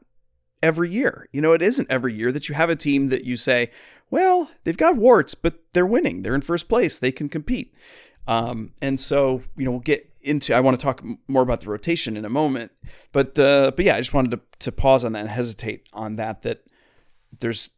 every 0.62 0.90
year. 0.90 1.28
You 1.32 1.40
know, 1.40 1.52
it 1.52 1.62
isn't 1.62 1.90
every 1.90 2.14
year 2.14 2.32
that 2.32 2.48
you 2.48 2.54
have 2.54 2.70
a 2.70 2.76
team 2.76 3.08
that 3.08 3.24
you 3.24 3.36
say, 3.36 3.70
well, 4.10 4.50
they've 4.64 4.76
got 4.76 4.96
warts, 4.96 5.34
but 5.34 5.54
they're 5.72 5.86
winning. 5.86 6.22
They're 6.22 6.34
in 6.34 6.42
first 6.42 6.68
place. 6.68 6.98
They 6.98 7.12
can 7.12 7.28
compete. 7.28 7.74
Um, 8.28 8.72
and 8.80 9.00
so, 9.00 9.42
you 9.56 9.64
know, 9.64 9.72
we'll 9.72 9.80
get 9.80 10.08
into. 10.22 10.54
I 10.54 10.60
want 10.60 10.78
to 10.78 10.82
talk 10.82 11.02
more 11.26 11.42
about 11.42 11.62
the 11.62 11.70
rotation 11.70 12.16
in 12.16 12.24
a 12.24 12.30
moment, 12.30 12.72
but 13.10 13.38
uh, 13.38 13.72
but 13.74 13.84
yeah, 13.84 13.96
I 13.96 13.98
just 13.98 14.14
wanted 14.14 14.30
to 14.32 14.40
to 14.60 14.72
pause 14.72 15.04
on 15.04 15.12
that 15.14 15.20
and 15.20 15.28
hesitate 15.28 15.88
on 15.92 16.16
that. 16.16 16.42
That 16.42 16.62
there's 17.40 17.70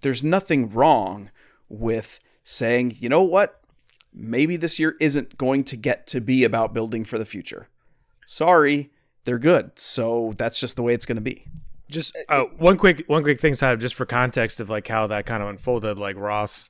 there's 0.00 0.22
nothing 0.22 0.70
wrong 0.70 1.30
with 1.68 2.20
saying, 2.44 2.96
you 2.98 3.08
know 3.08 3.22
what, 3.22 3.60
maybe 4.14 4.56
this 4.56 4.78
year 4.78 4.96
isn't 5.00 5.36
going 5.36 5.64
to 5.64 5.76
get 5.76 6.06
to 6.06 6.20
be 6.20 6.44
about 6.44 6.72
building 6.72 7.04
for 7.04 7.18
the 7.18 7.26
future. 7.26 7.68
Sorry, 8.26 8.90
they're 9.24 9.38
good, 9.38 9.78
so 9.78 10.32
that's 10.36 10.60
just 10.60 10.76
the 10.76 10.82
way 10.82 10.94
it's 10.94 11.06
going 11.06 11.16
to 11.16 11.22
be. 11.22 11.46
Just 11.88 12.16
uh, 12.28 12.44
one 12.58 12.76
quick 12.76 13.04
one 13.06 13.22
quick 13.22 13.40
thing, 13.40 13.54
side 13.54 13.78
just 13.80 13.94
for 13.94 14.06
context 14.06 14.60
of 14.60 14.68
like 14.68 14.88
how 14.88 15.06
that 15.06 15.26
kind 15.26 15.42
of 15.42 15.48
unfolded. 15.48 15.98
Like 15.98 16.16
Ross 16.16 16.68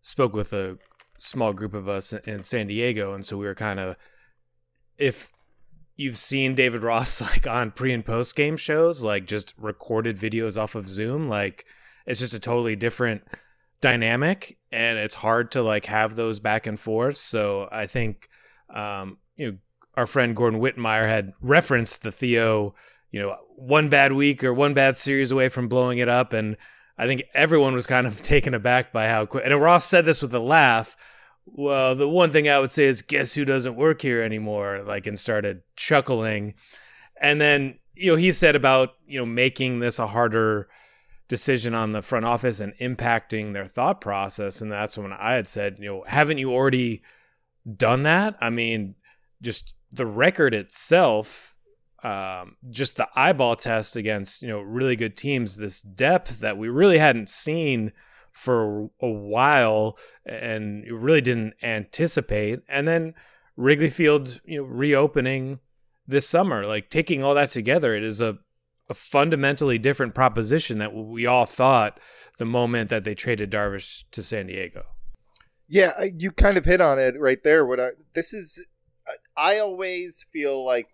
spoke 0.00 0.32
with 0.32 0.52
a 0.52 0.78
small 1.18 1.52
group 1.52 1.74
of 1.74 1.88
us 1.88 2.12
in 2.12 2.42
San 2.42 2.66
Diego, 2.66 3.12
and 3.12 3.24
so 3.24 3.36
we 3.36 3.46
were 3.46 3.54
kind 3.54 3.78
of 3.78 3.96
if 4.98 5.30
you've 5.96 6.16
seen 6.16 6.54
David 6.54 6.82
Ross 6.82 7.20
like 7.32 7.46
on 7.46 7.70
pre 7.70 7.92
and 7.92 8.04
post 8.04 8.36
game 8.36 8.56
shows, 8.56 9.04
like 9.04 9.26
just 9.26 9.54
recorded 9.58 10.16
videos 10.16 10.60
off 10.60 10.74
of 10.74 10.88
Zoom, 10.88 11.26
like 11.26 11.66
it's 12.06 12.20
just 12.20 12.34
a 12.34 12.40
totally 12.40 12.76
different 12.76 13.22
dynamic 13.80 14.58
and 14.72 14.98
it's 14.98 15.16
hard 15.16 15.50
to 15.52 15.62
like 15.62 15.86
have 15.86 16.16
those 16.16 16.40
back 16.40 16.66
and 16.66 16.78
forth. 16.78 17.16
So 17.16 17.68
I 17.70 17.86
think 17.86 18.28
um, 18.74 19.18
you 19.36 19.50
know 19.50 19.58
our 19.94 20.06
friend 20.06 20.36
Gordon 20.36 20.60
Wittenmyer 20.60 21.08
had 21.08 21.32
referenced 21.40 22.02
the 22.02 22.12
Theo, 22.12 22.74
you 23.16 23.22
know, 23.22 23.34
one 23.56 23.88
bad 23.88 24.12
week 24.12 24.44
or 24.44 24.52
one 24.52 24.74
bad 24.74 24.94
series 24.94 25.32
away 25.32 25.48
from 25.48 25.68
blowing 25.68 25.96
it 25.96 26.08
up 26.08 26.34
and 26.34 26.58
I 26.98 27.06
think 27.06 27.22
everyone 27.32 27.72
was 27.72 27.86
kind 27.86 28.06
of 28.06 28.20
taken 28.22 28.52
aback 28.52 28.92
by 28.92 29.08
how 29.08 29.24
quick. 29.24 29.44
And 29.46 29.58
Ross 29.58 29.86
said 29.86 30.04
this 30.04 30.20
with 30.20 30.34
a 30.34 30.38
laugh. 30.38 30.96
Well, 31.46 31.94
the 31.94 32.08
one 32.08 32.30
thing 32.30 32.46
I 32.46 32.58
would 32.58 32.70
say 32.70 32.84
is, 32.84 33.00
guess 33.00 33.32
who 33.32 33.46
doesn't 33.46 33.74
work 33.74 34.02
here 34.02 34.22
anymore? 34.22 34.82
Like, 34.84 35.06
and 35.06 35.18
started 35.18 35.62
chuckling. 35.76 36.54
And 37.20 37.40
then, 37.40 37.78
you 37.94 38.12
know, 38.12 38.16
he 38.16 38.32
said 38.32 38.54
about, 38.54 38.90
you 39.06 39.18
know, 39.18 39.26
making 39.26 39.78
this 39.78 39.98
a 39.98 40.08
harder 40.08 40.68
decision 41.28 41.74
on 41.74 41.92
the 41.92 42.02
front 42.02 42.26
office 42.26 42.60
and 42.60 42.74
impacting 42.78 43.54
their 43.54 43.66
thought 43.66 44.02
process. 44.02 44.60
And 44.60 44.70
that's 44.70 44.98
when 44.98 45.12
I 45.12 45.32
had 45.34 45.48
said, 45.48 45.78
you 45.78 45.86
know, 45.86 46.04
haven't 46.06 46.38
you 46.38 46.52
already 46.52 47.02
done 47.76 48.02
that? 48.02 48.36
I 48.40 48.50
mean, 48.50 48.96
just 49.40 49.74
the 49.92 50.06
record 50.06 50.52
itself 50.52 51.55
um, 52.02 52.56
just 52.70 52.96
the 52.96 53.08
eyeball 53.14 53.56
test 53.56 53.96
against 53.96 54.42
you 54.42 54.48
know 54.48 54.60
really 54.60 54.96
good 54.96 55.16
teams, 55.16 55.56
this 55.56 55.82
depth 55.82 56.40
that 56.40 56.58
we 56.58 56.68
really 56.68 56.98
hadn't 56.98 57.28
seen 57.28 57.92
for 58.32 58.90
a 59.00 59.08
while 59.08 59.96
and 60.24 60.84
really 60.90 61.20
didn't 61.20 61.54
anticipate, 61.62 62.60
and 62.68 62.86
then 62.86 63.14
Wrigley 63.56 63.90
Field 63.90 64.40
you 64.44 64.58
know 64.58 64.64
reopening 64.64 65.60
this 66.06 66.28
summer, 66.28 66.66
like 66.66 66.90
taking 66.90 67.24
all 67.24 67.34
that 67.34 67.50
together, 67.50 67.94
it 67.94 68.04
is 68.04 68.20
a 68.20 68.38
a 68.88 68.94
fundamentally 68.94 69.78
different 69.78 70.14
proposition 70.14 70.78
that 70.78 70.94
we 70.94 71.26
all 71.26 71.44
thought 71.44 71.98
the 72.38 72.44
moment 72.44 72.88
that 72.90 73.04
they 73.04 73.14
traded 73.14 73.50
Darvish 73.50 74.04
to 74.12 74.22
San 74.22 74.46
Diego. 74.46 74.84
Yeah, 75.68 76.04
you 76.16 76.30
kind 76.30 76.56
of 76.56 76.64
hit 76.64 76.80
on 76.80 76.98
it 76.98 77.18
right 77.18 77.42
there. 77.42 77.66
What 77.66 77.80
I, 77.80 77.88
this 78.14 78.32
is, 78.32 78.64
I 79.36 79.58
always 79.58 80.24
feel 80.32 80.64
like 80.64 80.90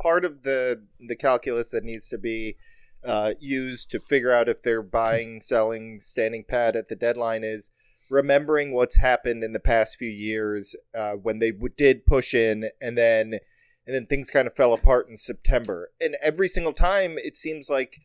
part 0.00 0.24
of 0.24 0.42
the 0.42 0.82
the 1.00 1.16
calculus 1.16 1.70
that 1.70 1.84
needs 1.84 2.08
to 2.08 2.18
be 2.18 2.56
uh, 3.04 3.34
used 3.38 3.90
to 3.90 4.00
figure 4.00 4.32
out 4.32 4.48
if 4.48 4.62
they're 4.62 4.82
buying, 4.82 5.40
selling, 5.40 6.00
standing 6.00 6.44
pat 6.48 6.74
at 6.74 6.88
the 6.88 6.96
deadline 6.96 7.44
is 7.44 7.70
remembering 8.10 8.72
what's 8.72 8.98
happened 8.98 9.42
in 9.42 9.52
the 9.52 9.60
past 9.60 9.96
few 9.96 10.10
years 10.10 10.76
uh, 10.96 11.12
when 11.12 11.38
they 11.38 11.50
w- 11.50 11.72
did 11.76 12.06
push 12.06 12.34
in 12.34 12.70
and 12.80 12.96
then 12.96 13.38
and 13.86 13.94
then 13.94 14.06
things 14.06 14.30
kind 14.30 14.48
of 14.48 14.54
fell 14.54 14.72
apart 14.72 15.08
in 15.08 15.16
September. 15.16 15.90
And 16.00 16.16
every 16.22 16.48
single 16.48 16.72
time 16.72 17.16
it 17.18 17.36
seems 17.36 17.70
like 17.70 18.00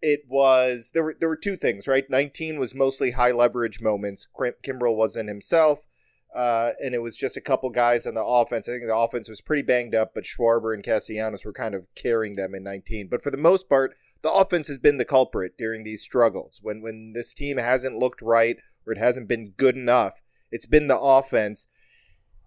it 0.00 0.22
was 0.28 0.90
there 0.94 1.04
were 1.04 1.16
there 1.18 1.28
were 1.28 1.36
two 1.36 1.56
things, 1.56 1.86
right? 1.86 2.08
19 2.08 2.58
was 2.58 2.74
mostly 2.74 3.12
high 3.12 3.30
leverage 3.30 3.80
moments. 3.80 4.26
Kimbrel 4.64 4.96
wasn't 4.96 5.28
himself. 5.28 5.86
Uh, 6.34 6.70
and 6.82 6.94
it 6.94 7.02
was 7.02 7.16
just 7.16 7.36
a 7.36 7.42
couple 7.42 7.68
guys 7.70 8.06
on 8.06 8.14
the 8.14 8.24
offense. 8.24 8.68
I 8.68 8.72
think 8.72 8.86
the 8.86 8.96
offense 8.96 9.28
was 9.28 9.42
pretty 9.42 9.62
banged 9.62 9.94
up, 9.94 10.12
but 10.14 10.24
Schwarber 10.24 10.72
and 10.72 10.82
Castellanos 10.82 11.44
were 11.44 11.52
kind 11.52 11.74
of 11.74 11.86
carrying 11.94 12.34
them 12.34 12.54
in 12.54 12.62
19. 12.62 13.08
But 13.08 13.22
for 13.22 13.30
the 13.30 13.36
most 13.36 13.68
part, 13.68 13.94
the 14.22 14.32
offense 14.32 14.68
has 14.68 14.78
been 14.78 14.96
the 14.96 15.04
culprit 15.04 15.58
during 15.58 15.82
these 15.82 16.02
struggles. 16.02 16.60
When 16.62 16.80
when 16.80 17.12
this 17.14 17.34
team 17.34 17.58
hasn't 17.58 17.98
looked 17.98 18.22
right 18.22 18.56
or 18.86 18.92
it 18.92 18.98
hasn't 18.98 19.28
been 19.28 19.52
good 19.56 19.76
enough, 19.76 20.22
it's 20.50 20.66
been 20.66 20.86
the 20.86 20.98
offense. 20.98 21.68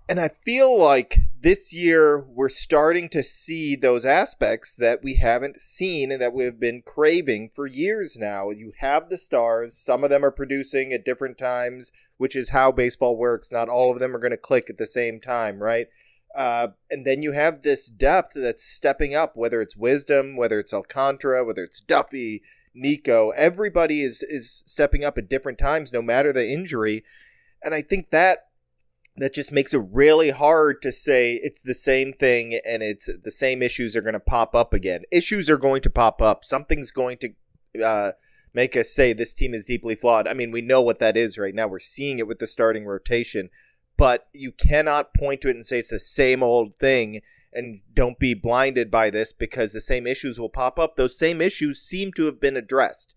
And 0.07 0.19
I 0.19 0.27
feel 0.27 0.79
like 0.79 1.17
this 1.41 1.73
year 1.73 2.19
we're 2.19 2.49
starting 2.49 3.09
to 3.09 3.23
see 3.23 3.75
those 3.75 4.05
aspects 4.05 4.75
that 4.75 5.01
we 5.01 5.15
haven't 5.15 5.57
seen 5.57 6.11
and 6.11 6.21
that 6.21 6.33
we've 6.33 6.59
been 6.59 6.83
craving 6.83 7.49
for 7.49 7.65
years 7.65 8.15
now. 8.15 8.51
You 8.51 8.73
have 8.79 9.09
the 9.09 9.17
stars, 9.17 9.75
some 9.75 10.03
of 10.03 10.11
them 10.11 10.23
are 10.23 10.31
producing 10.31 10.93
at 10.93 11.05
different 11.05 11.39
times, 11.39 11.91
which 12.17 12.35
is 12.35 12.49
how 12.49 12.71
baseball 12.71 13.17
works. 13.17 13.51
Not 13.51 13.67
all 13.67 13.91
of 13.91 13.99
them 13.99 14.15
are 14.15 14.19
going 14.19 14.31
to 14.31 14.37
click 14.37 14.69
at 14.69 14.77
the 14.77 14.85
same 14.85 15.19
time, 15.19 15.57
right? 15.57 15.87
Uh, 16.35 16.67
and 16.91 17.05
then 17.05 17.23
you 17.23 17.31
have 17.31 17.63
this 17.63 17.87
depth 17.87 18.33
that's 18.35 18.63
stepping 18.63 19.15
up, 19.15 19.35
whether 19.35 19.59
it's 19.59 19.75
Wisdom, 19.77 20.35
whether 20.35 20.59
it's 20.59 20.73
Alcantara, 20.73 21.43
whether 21.43 21.63
it's 21.63 21.81
Duffy, 21.81 22.43
Nico. 22.75 23.31
Everybody 23.31 24.01
is 24.01 24.21
is 24.21 24.63
stepping 24.67 25.03
up 25.03 25.17
at 25.17 25.29
different 25.29 25.57
times, 25.57 25.93
no 25.93 26.01
matter 26.01 26.31
the 26.33 26.47
injury. 26.47 27.03
And 27.63 27.73
I 27.73 27.81
think 27.81 28.09
that 28.09 28.49
that 29.17 29.33
just 29.33 29.51
makes 29.51 29.73
it 29.73 29.81
really 29.91 30.31
hard 30.31 30.81
to 30.81 30.91
say 30.91 31.35
it's 31.35 31.61
the 31.61 31.73
same 31.73 32.11
thing 32.13 32.59
and 32.67 32.83
it's 32.83 33.09
the 33.23 33.31
same 33.31 33.61
issues 33.61 33.95
are 33.95 34.01
going 34.01 34.13
to 34.13 34.19
pop 34.19 34.53
up 34.53 34.73
again. 34.73 35.01
Issues 35.11 35.49
are 35.49 35.57
going 35.57 35.81
to 35.83 35.89
pop 35.89 36.21
up. 36.21 36.43
Something's 36.43 36.91
going 36.91 37.17
to 37.19 37.83
uh, 37.83 38.11
make 38.53 38.75
us 38.75 38.89
say 38.89 39.13
this 39.13 39.33
team 39.33 39.53
is 39.53 39.65
deeply 39.65 39.95
flawed. 39.95 40.27
I 40.27 40.33
mean, 40.33 40.51
we 40.51 40.61
know 40.61 40.81
what 40.81 40.99
that 40.99 41.15
is 41.15 41.37
right 41.37 41.55
now. 41.55 41.67
We're 41.67 41.79
seeing 41.79 42.19
it 42.19 42.27
with 42.27 42.39
the 42.39 42.47
starting 42.47 42.85
rotation, 42.85 43.49
but 43.97 44.27
you 44.33 44.51
cannot 44.51 45.13
point 45.13 45.41
to 45.41 45.49
it 45.49 45.55
and 45.55 45.65
say 45.65 45.79
it's 45.79 45.91
the 45.91 45.99
same 45.99 46.43
old 46.43 46.75
thing 46.75 47.21
and 47.53 47.79
don't 47.93 48.19
be 48.19 48.33
blinded 48.33 48.91
by 48.91 49.09
this 49.09 49.31
because 49.31 49.71
the 49.71 49.79
same 49.79 50.05
issues 50.05 50.37
will 50.37 50.49
pop 50.49 50.77
up. 50.77 50.97
Those 50.97 51.17
same 51.17 51.39
issues 51.39 51.81
seem 51.81 52.11
to 52.13 52.25
have 52.25 52.41
been 52.41 52.57
addressed. 52.57 53.13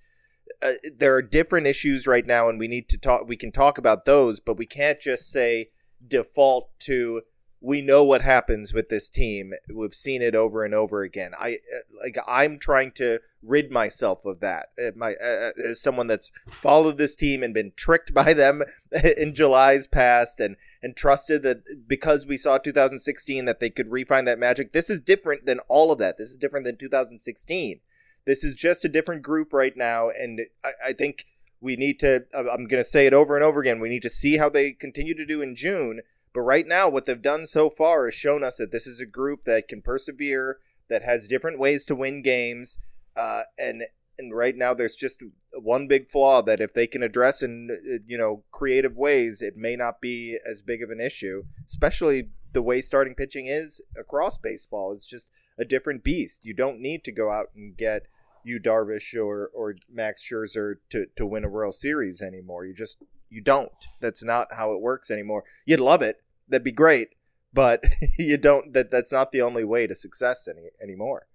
Uh, 0.62 0.72
there 0.96 1.14
are 1.14 1.22
different 1.22 1.66
issues 1.66 2.06
right 2.06 2.26
now 2.26 2.48
and 2.48 2.58
we 2.58 2.68
need 2.68 2.88
to 2.88 2.98
talk 2.98 3.28
we 3.28 3.36
can 3.36 3.50
talk 3.50 3.78
about 3.78 4.04
those, 4.04 4.38
but 4.38 4.56
we 4.56 4.66
can't 4.66 5.00
just 5.00 5.28
say 5.28 5.70
default 6.06 6.70
to 6.80 7.22
we 7.60 7.82
know 7.82 8.04
what 8.04 8.22
happens 8.22 8.72
with 8.72 8.88
this 8.88 9.08
team. 9.08 9.52
We've 9.72 9.94
seen 9.94 10.22
it 10.22 10.34
over 10.34 10.64
and 10.64 10.74
over 10.74 11.02
again. 11.02 11.32
I 11.38 11.54
uh, 11.74 11.80
like 12.02 12.16
I'm 12.26 12.58
trying 12.58 12.92
to 12.92 13.18
rid 13.42 13.70
myself 13.70 14.24
of 14.24 14.40
that. 14.40 14.68
Uh, 14.78 14.90
my 14.94 15.14
uh, 15.14 15.48
uh, 15.48 15.70
as 15.70 15.80
someone 15.80 16.06
that's 16.06 16.30
followed 16.50 16.98
this 16.98 17.16
team 17.16 17.42
and 17.42 17.52
been 17.52 17.72
tricked 17.74 18.14
by 18.14 18.32
them 18.32 18.62
in 19.16 19.34
July's 19.34 19.86
past 19.86 20.40
and 20.40 20.56
and 20.82 20.96
trusted 20.96 21.42
that 21.42 21.88
because 21.88 22.26
we 22.26 22.36
saw 22.36 22.58
2016 22.58 23.44
that 23.44 23.60
they 23.60 23.70
could 23.70 23.90
refine 23.90 24.24
that 24.26 24.38
magic. 24.38 24.72
This 24.72 24.90
is 24.90 25.00
different 25.00 25.46
than 25.46 25.60
all 25.68 25.90
of 25.90 25.98
that. 25.98 26.16
This 26.16 26.30
is 26.30 26.36
different 26.36 26.64
than 26.64 26.76
2016. 26.76 27.80
This 28.24 28.44
is 28.44 28.54
just 28.54 28.84
a 28.84 28.90
different 28.90 29.22
group 29.22 29.52
right 29.52 29.76
now, 29.76 30.10
and 30.10 30.42
I, 30.62 30.90
I 30.90 30.92
think 30.92 31.24
we 31.60 31.76
need 31.76 31.98
to, 32.00 32.24
I'm 32.34 32.66
going 32.66 32.82
to 32.82 32.84
say 32.84 33.06
it 33.06 33.14
over 33.14 33.36
and 33.36 33.44
over 33.44 33.60
again, 33.60 33.80
we 33.80 33.88
need 33.88 34.02
to 34.02 34.10
see 34.10 34.38
how 34.38 34.48
they 34.48 34.72
continue 34.72 35.14
to 35.14 35.26
do 35.26 35.42
in 35.42 35.54
June. 35.54 36.00
But 36.34 36.42
right 36.42 36.66
now, 36.66 36.88
what 36.88 37.06
they've 37.06 37.20
done 37.20 37.46
so 37.46 37.68
far 37.70 38.04
has 38.04 38.14
shown 38.14 38.44
us 38.44 38.58
that 38.58 38.70
this 38.70 38.86
is 38.86 39.00
a 39.00 39.06
group 39.06 39.44
that 39.44 39.68
can 39.68 39.82
persevere, 39.82 40.58
that 40.88 41.02
has 41.02 41.28
different 41.28 41.58
ways 41.58 41.84
to 41.86 41.96
win 41.96 42.22
games. 42.22 42.78
Uh, 43.16 43.42
and 43.58 43.82
and 44.18 44.34
right 44.34 44.56
now 44.56 44.74
there's 44.74 44.96
just 44.96 45.22
one 45.52 45.86
big 45.86 46.08
flaw 46.08 46.42
that 46.42 46.60
if 46.60 46.72
they 46.72 46.86
can 46.86 47.02
address 47.02 47.42
in 47.42 48.02
you 48.06 48.18
know 48.18 48.42
creative 48.50 48.96
ways 48.96 49.40
it 49.40 49.56
may 49.56 49.76
not 49.76 50.00
be 50.00 50.38
as 50.48 50.60
big 50.60 50.82
of 50.82 50.90
an 50.90 51.00
issue 51.00 51.44
especially 51.66 52.30
the 52.52 52.62
way 52.62 52.80
starting 52.80 53.14
pitching 53.14 53.46
is 53.46 53.80
across 53.98 54.36
baseball 54.36 54.92
it's 54.92 55.06
just 55.06 55.28
a 55.58 55.64
different 55.64 56.02
beast 56.02 56.44
you 56.44 56.52
don't 56.52 56.80
need 56.80 57.04
to 57.04 57.12
go 57.12 57.30
out 57.30 57.46
and 57.54 57.76
get 57.76 58.06
Yu 58.44 58.60
Darvish 58.60 59.14
or 59.14 59.50
or 59.54 59.74
Max 59.90 60.22
Scherzer 60.26 60.76
to 60.90 61.06
to 61.16 61.26
win 61.26 61.44
a 61.44 61.48
World 61.48 61.74
Series 61.74 62.22
anymore. 62.22 62.64
You 62.64 62.74
just 62.74 62.98
you 63.30 63.40
don't. 63.40 63.72
That's 64.00 64.24
not 64.24 64.48
how 64.56 64.72
it 64.72 64.80
works 64.80 65.10
anymore. 65.10 65.44
You'd 65.66 65.80
love 65.80 66.02
it. 66.02 66.22
That'd 66.48 66.64
be 66.64 66.72
great, 66.72 67.10
but 67.52 67.84
you 68.18 68.36
don't. 68.36 68.72
That 68.72 68.90
that's 68.90 69.12
not 69.12 69.32
the 69.32 69.42
only 69.42 69.64
way 69.64 69.86
to 69.86 69.94
success 69.94 70.48
any 70.48 70.68
anymore. 70.82 71.26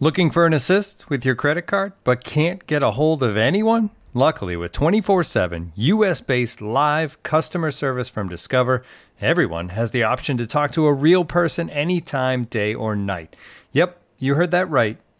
Looking 0.00 0.30
for 0.30 0.46
an 0.46 0.52
assist 0.52 1.08
with 1.08 1.24
your 1.24 1.36
credit 1.36 1.62
card, 1.62 1.92
but 2.02 2.24
can't 2.24 2.66
get 2.66 2.82
a 2.82 2.92
hold 2.92 3.22
of 3.22 3.36
anyone? 3.36 3.90
Luckily, 4.14 4.56
with 4.56 4.72
24 4.72 5.24
7 5.24 5.72
US 5.74 6.20
based 6.20 6.60
live 6.60 7.22
customer 7.22 7.70
service 7.70 8.08
from 8.08 8.28
Discover, 8.28 8.82
everyone 9.20 9.70
has 9.70 9.90
the 9.90 10.02
option 10.02 10.36
to 10.38 10.46
talk 10.46 10.72
to 10.72 10.86
a 10.86 10.92
real 10.92 11.24
person 11.24 11.70
anytime, 11.70 12.44
day 12.44 12.74
or 12.74 12.94
night. 12.94 13.36
Yep, 13.72 13.98
you 14.18 14.34
heard 14.34 14.50
that 14.50 14.68
right 14.68 14.98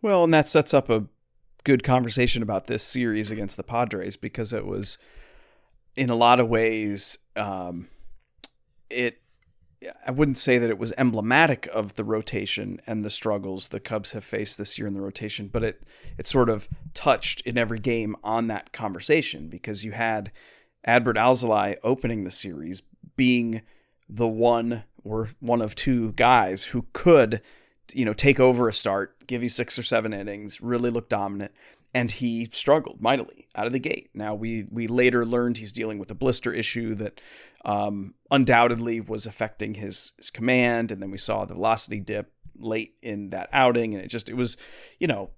Well, 0.00 0.24
and 0.24 0.32
that 0.34 0.48
sets 0.48 0.72
up 0.72 0.88
a 0.88 1.06
good 1.64 1.82
conversation 1.82 2.42
about 2.42 2.66
this 2.66 2.82
series 2.82 3.30
against 3.30 3.56
the 3.56 3.62
Padres 3.62 4.16
because 4.16 4.52
it 4.52 4.64
was, 4.64 4.98
in 5.96 6.10
a 6.10 6.14
lot 6.14 6.40
of 6.40 6.48
ways, 6.48 7.18
um, 7.36 7.88
it. 8.90 9.20
I 10.04 10.10
wouldn't 10.10 10.38
say 10.38 10.58
that 10.58 10.70
it 10.70 10.78
was 10.78 10.92
emblematic 10.98 11.68
of 11.72 11.94
the 11.94 12.02
rotation 12.02 12.80
and 12.84 13.04
the 13.04 13.10
struggles 13.10 13.68
the 13.68 13.78
Cubs 13.78 14.10
have 14.10 14.24
faced 14.24 14.58
this 14.58 14.76
year 14.76 14.88
in 14.88 14.94
the 14.94 15.00
rotation, 15.00 15.46
but 15.46 15.62
it 15.62 15.84
it 16.18 16.26
sort 16.26 16.48
of 16.48 16.68
touched 16.94 17.42
in 17.42 17.56
every 17.56 17.78
game 17.78 18.16
on 18.24 18.48
that 18.48 18.72
conversation 18.72 19.48
because 19.48 19.84
you 19.84 19.92
had 19.92 20.32
Adbert 20.84 21.14
Alzolay 21.14 21.76
opening 21.84 22.24
the 22.24 22.32
series 22.32 22.82
being 23.16 23.62
the 24.08 24.26
one 24.26 24.82
or 25.04 25.30
one 25.38 25.62
of 25.62 25.76
two 25.76 26.10
guys 26.12 26.64
who 26.64 26.86
could 26.92 27.40
you 27.92 28.04
know, 28.04 28.12
take 28.12 28.40
over 28.40 28.68
a 28.68 28.72
start, 28.72 29.26
give 29.26 29.42
you 29.42 29.48
six 29.48 29.78
or 29.78 29.82
seven 29.82 30.12
innings, 30.12 30.60
really 30.60 30.90
look 30.90 31.08
dominant, 31.08 31.52
and 31.94 32.12
he 32.12 32.46
struggled 32.46 33.00
mightily 33.00 33.48
out 33.54 33.66
of 33.66 33.72
the 33.72 33.78
gate. 33.78 34.10
Now 34.14 34.34
we 34.34 34.66
we 34.70 34.86
later 34.86 35.24
learned 35.24 35.58
he's 35.58 35.72
dealing 35.72 35.98
with 35.98 36.10
a 36.10 36.14
blister 36.14 36.52
issue 36.52 36.94
that 36.96 37.20
um, 37.64 38.14
undoubtedly 38.30 39.00
was 39.00 39.26
affecting 39.26 39.74
his 39.74 40.12
his 40.16 40.30
command, 40.30 40.92
and 40.92 41.02
then 41.02 41.10
we 41.10 41.18
saw 41.18 41.44
the 41.44 41.54
velocity 41.54 42.00
dip 42.00 42.32
late 42.58 42.94
in 43.02 43.30
that 43.30 43.48
outing, 43.52 43.94
and 43.94 44.04
it 44.04 44.08
just 44.08 44.28
it 44.28 44.36
was, 44.36 44.56
you 44.98 45.06
know, 45.06 45.30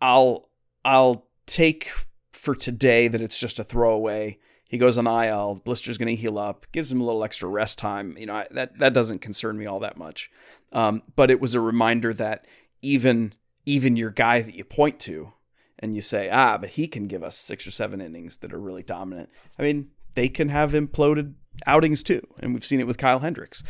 I'll 0.00 0.48
I'll 0.84 1.28
take 1.46 1.90
for 2.32 2.54
today 2.54 3.08
that 3.08 3.20
it's 3.20 3.38
just 3.38 3.58
a 3.58 3.64
throwaway. 3.64 4.38
He 4.74 4.78
goes 4.78 4.98
on 4.98 5.06
IL. 5.06 5.62
Blister's 5.64 5.98
going 5.98 6.08
to 6.08 6.20
heal 6.20 6.36
up. 6.36 6.66
Gives 6.72 6.90
him 6.90 7.00
a 7.00 7.04
little 7.04 7.22
extra 7.22 7.48
rest 7.48 7.78
time. 7.78 8.16
You 8.18 8.26
know 8.26 8.34
I, 8.34 8.48
that 8.50 8.76
that 8.80 8.92
doesn't 8.92 9.20
concern 9.20 9.56
me 9.56 9.66
all 9.66 9.78
that 9.78 9.96
much. 9.96 10.32
Um, 10.72 11.04
but 11.14 11.30
it 11.30 11.38
was 11.38 11.54
a 11.54 11.60
reminder 11.60 12.12
that 12.14 12.48
even 12.82 13.34
even 13.64 13.94
your 13.94 14.10
guy 14.10 14.42
that 14.42 14.56
you 14.56 14.64
point 14.64 14.98
to 14.98 15.32
and 15.78 15.94
you 15.94 16.02
say, 16.02 16.28
ah, 16.28 16.58
but 16.58 16.70
he 16.70 16.88
can 16.88 17.06
give 17.06 17.22
us 17.22 17.36
six 17.36 17.68
or 17.68 17.70
seven 17.70 18.00
innings 18.00 18.38
that 18.38 18.52
are 18.52 18.58
really 18.58 18.82
dominant. 18.82 19.28
I 19.60 19.62
mean, 19.62 19.90
they 20.16 20.28
can 20.28 20.48
have 20.48 20.72
imploded 20.72 21.34
outings 21.68 22.02
too, 22.02 22.26
and 22.40 22.52
we've 22.52 22.66
seen 22.66 22.80
it 22.80 22.88
with 22.88 22.98
Kyle 22.98 23.20
Hendricks. 23.20 23.62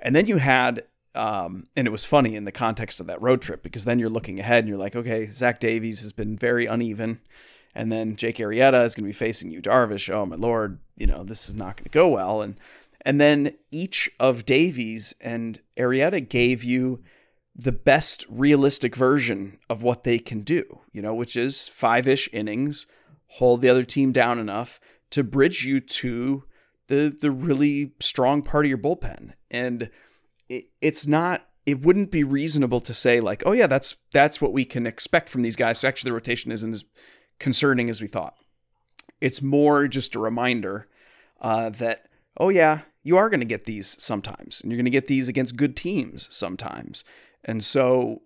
And 0.00 0.14
then 0.14 0.26
you 0.26 0.36
had, 0.36 0.82
um, 1.14 1.64
and 1.74 1.86
it 1.86 1.92
was 1.92 2.04
funny 2.04 2.36
in 2.36 2.44
the 2.44 2.52
context 2.52 3.00
of 3.00 3.06
that 3.06 3.22
road 3.22 3.40
trip 3.40 3.62
because 3.62 3.86
then 3.86 3.98
you're 3.98 4.10
looking 4.10 4.38
ahead 4.38 4.64
and 4.64 4.68
you're 4.68 4.76
like, 4.76 4.96
okay, 4.96 5.24
Zach 5.24 5.60
Davies 5.60 6.02
has 6.02 6.12
been 6.12 6.36
very 6.36 6.66
uneven. 6.66 7.20
And 7.74 7.90
then 7.90 8.16
Jake 8.16 8.36
Arrieta 8.36 8.84
is 8.84 8.94
going 8.94 9.04
to 9.04 9.08
be 9.08 9.12
facing 9.12 9.50
Yu 9.50 9.62
Darvish. 9.62 10.12
Oh 10.12 10.26
my 10.26 10.36
lord, 10.36 10.78
you 10.96 11.06
know 11.06 11.24
this 11.24 11.48
is 11.48 11.54
not 11.54 11.76
going 11.76 11.84
to 11.84 11.90
go 11.90 12.08
well. 12.08 12.42
And 12.42 12.58
and 13.04 13.20
then 13.20 13.54
each 13.70 14.10
of 14.20 14.44
Davies 14.44 15.14
and 15.20 15.60
Arrieta 15.76 16.26
gave 16.26 16.62
you 16.62 17.02
the 17.54 17.72
best 17.72 18.24
realistic 18.28 18.96
version 18.96 19.58
of 19.68 19.82
what 19.82 20.04
they 20.04 20.18
can 20.18 20.40
do, 20.40 20.80
you 20.92 21.02
know, 21.02 21.14
which 21.14 21.36
is 21.36 21.68
five 21.68 22.08
ish 22.08 22.28
innings, 22.32 22.86
hold 23.26 23.60
the 23.60 23.68
other 23.68 23.84
team 23.84 24.12
down 24.12 24.38
enough 24.38 24.80
to 25.10 25.22
bridge 25.22 25.64
you 25.64 25.80
to 25.80 26.44
the 26.88 27.16
the 27.20 27.30
really 27.30 27.92
strong 28.00 28.42
part 28.42 28.64
of 28.64 28.68
your 28.68 28.78
bullpen. 28.78 29.32
And 29.50 29.90
it, 30.48 30.66
it's 30.80 31.06
not 31.06 31.46
it 31.64 31.82
wouldn't 31.82 32.10
be 32.10 32.24
reasonable 32.24 32.80
to 32.80 32.94
say 32.94 33.20
like, 33.20 33.42
oh 33.46 33.52
yeah, 33.52 33.66
that's 33.66 33.96
that's 34.12 34.40
what 34.40 34.52
we 34.52 34.64
can 34.64 34.86
expect 34.86 35.28
from 35.28 35.42
these 35.42 35.56
guys. 35.56 35.78
So 35.78 35.88
actually 35.88 36.10
the 36.10 36.14
rotation 36.14 36.52
isn't 36.52 36.72
as 36.72 36.84
concerning 37.42 37.90
as 37.90 38.00
we 38.00 38.06
thought. 38.06 38.36
It's 39.20 39.42
more 39.42 39.88
just 39.88 40.14
a 40.14 40.20
reminder 40.20 40.88
uh, 41.40 41.70
that, 41.70 42.08
oh 42.38 42.48
yeah, 42.48 42.82
you 43.02 43.16
are 43.16 43.28
going 43.28 43.40
to 43.40 43.46
get 43.46 43.66
these 43.66 44.00
sometimes, 44.02 44.60
and 44.60 44.70
you're 44.70 44.78
going 44.78 44.84
to 44.84 44.90
get 44.90 45.08
these 45.08 45.28
against 45.28 45.56
good 45.56 45.76
teams 45.76 46.34
sometimes. 46.34 47.04
And 47.44 47.62
so 47.62 48.22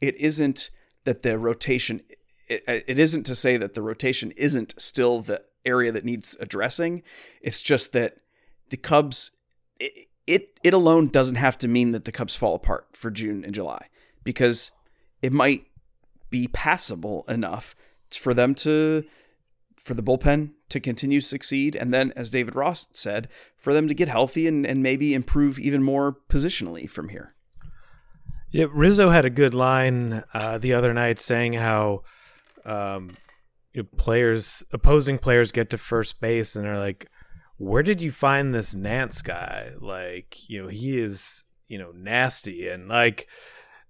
it 0.00 0.16
isn't 0.16 0.70
that 1.04 1.22
the 1.22 1.36
rotation, 1.36 2.00
it, 2.48 2.62
it 2.66 2.98
isn't 2.98 3.24
to 3.24 3.34
say 3.34 3.56
that 3.56 3.74
the 3.74 3.82
rotation 3.82 4.30
isn't 4.32 4.80
still 4.80 5.20
the 5.20 5.42
area 5.66 5.90
that 5.92 6.04
needs 6.04 6.36
addressing. 6.40 7.02
It's 7.42 7.62
just 7.62 7.92
that 7.92 8.18
the 8.70 8.76
Cubs, 8.76 9.32
it, 9.80 10.08
it, 10.26 10.60
it 10.62 10.72
alone 10.72 11.08
doesn't 11.08 11.36
have 11.36 11.58
to 11.58 11.68
mean 11.68 11.90
that 11.90 12.04
the 12.04 12.12
Cubs 12.12 12.36
fall 12.36 12.54
apart 12.54 12.86
for 12.92 13.10
June 13.10 13.44
and 13.44 13.54
July 13.54 13.88
because 14.22 14.70
it 15.22 15.32
might 15.32 15.66
be 16.30 16.46
passable 16.46 17.24
enough 17.28 17.74
for 18.16 18.34
them 18.34 18.54
to 18.56 19.04
for 19.76 19.94
the 19.94 20.02
bullpen 20.02 20.50
to 20.68 20.78
continue 20.78 21.20
to 21.20 21.26
succeed. 21.26 21.74
And 21.74 21.92
then, 21.92 22.12
as 22.14 22.30
David 22.30 22.54
Ross 22.54 22.88
said, 22.92 23.28
for 23.56 23.72
them 23.72 23.88
to 23.88 23.94
get 23.94 24.08
healthy 24.08 24.46
and, 24.46 24.66
and 24.66 24.82
maybe 24.82 25.14
improve 25.14 25.58
even 25.58 25.82
more 25.82 26.18
positionally 26.28 26.88
from 26.88 27.08
here. 27.08 27.34
Yeah, 28.50 28.66
Rizzo 28.70 29.10
had 29.10 29.24
a 29.24 29.30
good 29.30 29.54
line 29.54 30.22
uh, 30.34 30.58
the 30.58 30.74
other 30.74 30.92
night 30.92 31.18
saying 31.18 31.54
how 31.54 32.02
um, 32.64 33.10
you 33.72 33.82
know, 33.82 33.88
players, 33.96 34.64
opposing 34.72 35.18
players, 35.18 35.52
get 35.52 35.70
to 35.70 35.78
first 35.78 36.20
base 36.20 36.56
and 36.56 36.64
they're 36.64 36.78
like, 36.78 37.08
"Where 37.56 37.82
did 37.82 38.02
you 38.02 38.10
find 38.10 38.52
this 38.52 38.74
Nance 38.74 39.22
guy? 39.22 39.70
Like, 39.80 40.48
you 40.48 40.62
know, 40.62 40.68
he 40.68 40.98
is, 40.98 41.44
you 41.68 41.78
know, 41.78 41.92
nasty." 41.94 42.68
And 42.68 42.88
like, 42.88 43.28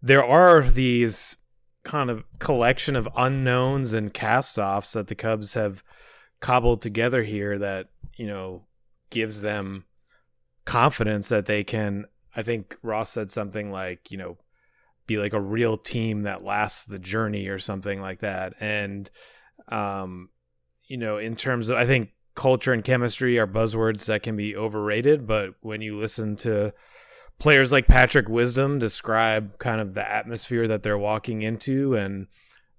there 0.02 0.24
are 0.24 0.62
these 0.62 1.36
kind 1.82 2.10
of 2.10 2.24
collection 2.38 2.96
of 2.96 3.08
unknowns 3.16 3.92
and 3.92 4.12
cast-offs 4.12 4.92
that 4.92 5.08
the 5.08 5.14
Cubs 5.14 5.54
have 5.54 5.82
cobbled 6.40 6.82
together 6.82 7.22
here 7.22 7.58
that 7.58 7.88
you 8.16 8.26
know 8.26 8.64
gives 9.10 9.42
them 9.42 9.84
confidence 10.64 11.28
that 11.28 11.46
they 11.46 11.64
can. 11.64 12.06
I 12.34 12.42
think 12.42 12.76
Ross 12.82 13.10
said 13.10 13.30
something 13.30 13.72
like, 13.72 14.10
you 14.10 14.18
know, 14.18 14.38
be 15.06 15.18
like 15.18 15.32
a 15.32 15.40
real 15.40 15.76
team 15.76 16.22
that 16.22 16.44
lasts 16.44 16.84
the 16.84 16.98
journey 16.98 17.48
or 17.48 17.58
something 17.58 18.00
like 18.00 18.20
that. 18.20 18.54
And, 18.60 19.10
um, 19.68 20.28
you 20.86 20.96
know, 20.96 21.18
in 21.18 21.34
terms 21.34 21.68
of, 21.68 21.76
I 21.76 21.86
think 21.86 22.10
culture 22.36 22.72
and 22.72 22.84
chemistry 22.84 23.36
are 23.40 23.48
buzzwords 23.48 24.06
that 24.06 24.22
can 24.22 24.36
be 24.36 24.56
overrated, 24.56 25.26
but 25.26 25.54
when 25.60 25.80
you 25.80 25.98
listen 25.98 26.36
to 26.36 26.72
players 27.40 27.72
like 27.72 27.88
Patrick 27.88 28.28
Wisdom 28.28 28.78
describe 28.78 29.58
kind 29.58 29.80
of 29.80 29.94
the 29.94 30.08
atmosphere 30.08 30.68
that 30.68 30.84
they're 30.84 30.98
walking 30.98 31.42
into 31.42 31.94
and 31.94 32.28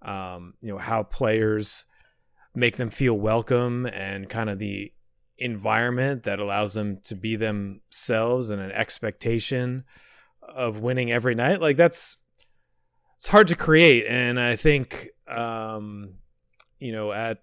um, 0.04 0.54
you 0.62 0.72
know 0.72 0.78
how 0.78 1.04
players 1.04 1.86
make 2.56 2.78
them 2.78 2.90
feel 2.90 3.16
welcome 3.16 3.86
and 3.88 4.30
kind 4.30 4.50
of 4.50 4.60
the 4.60 4.94
environment 5.38 6.24
that 6.24 6.40
allows 6.40 6.76
them 6.76 7.00
to 7.04 7.16
be 7.16 7.36
themselves 7.36 8.50
and 8.50 8.62
an 8.62 8.72
expectation 8.72 9.84
of 10.42 10.80
winning 10.80 11.12
every 11.12 11.36
night. 11.36 11.60
Like 11.60 11.78
that's 11.78 12.18
it's 13.18 13.28
hard 13.28 13.48
to 13.48 13.56
create. 13.56 14.06
And 14.08 14.40
i 14.40 14.56
think 14.56 15.10
um, 15.28 16.16
you 16.80 16.92
know 16.92 17.12
at 17.12 17.40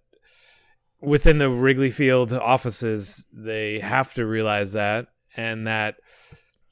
within 1.00 1.38
the 1.38 1.50
wrigley 1.50 1.90
field 1.90 2.33
offices 2.33 3.24
they 3.33 3.78
have 3.81 4.14
to 4.14 4.26
realize 4.26 4.72
that 4.72 5.07
and 5.37 5.66
that 5.66 5.96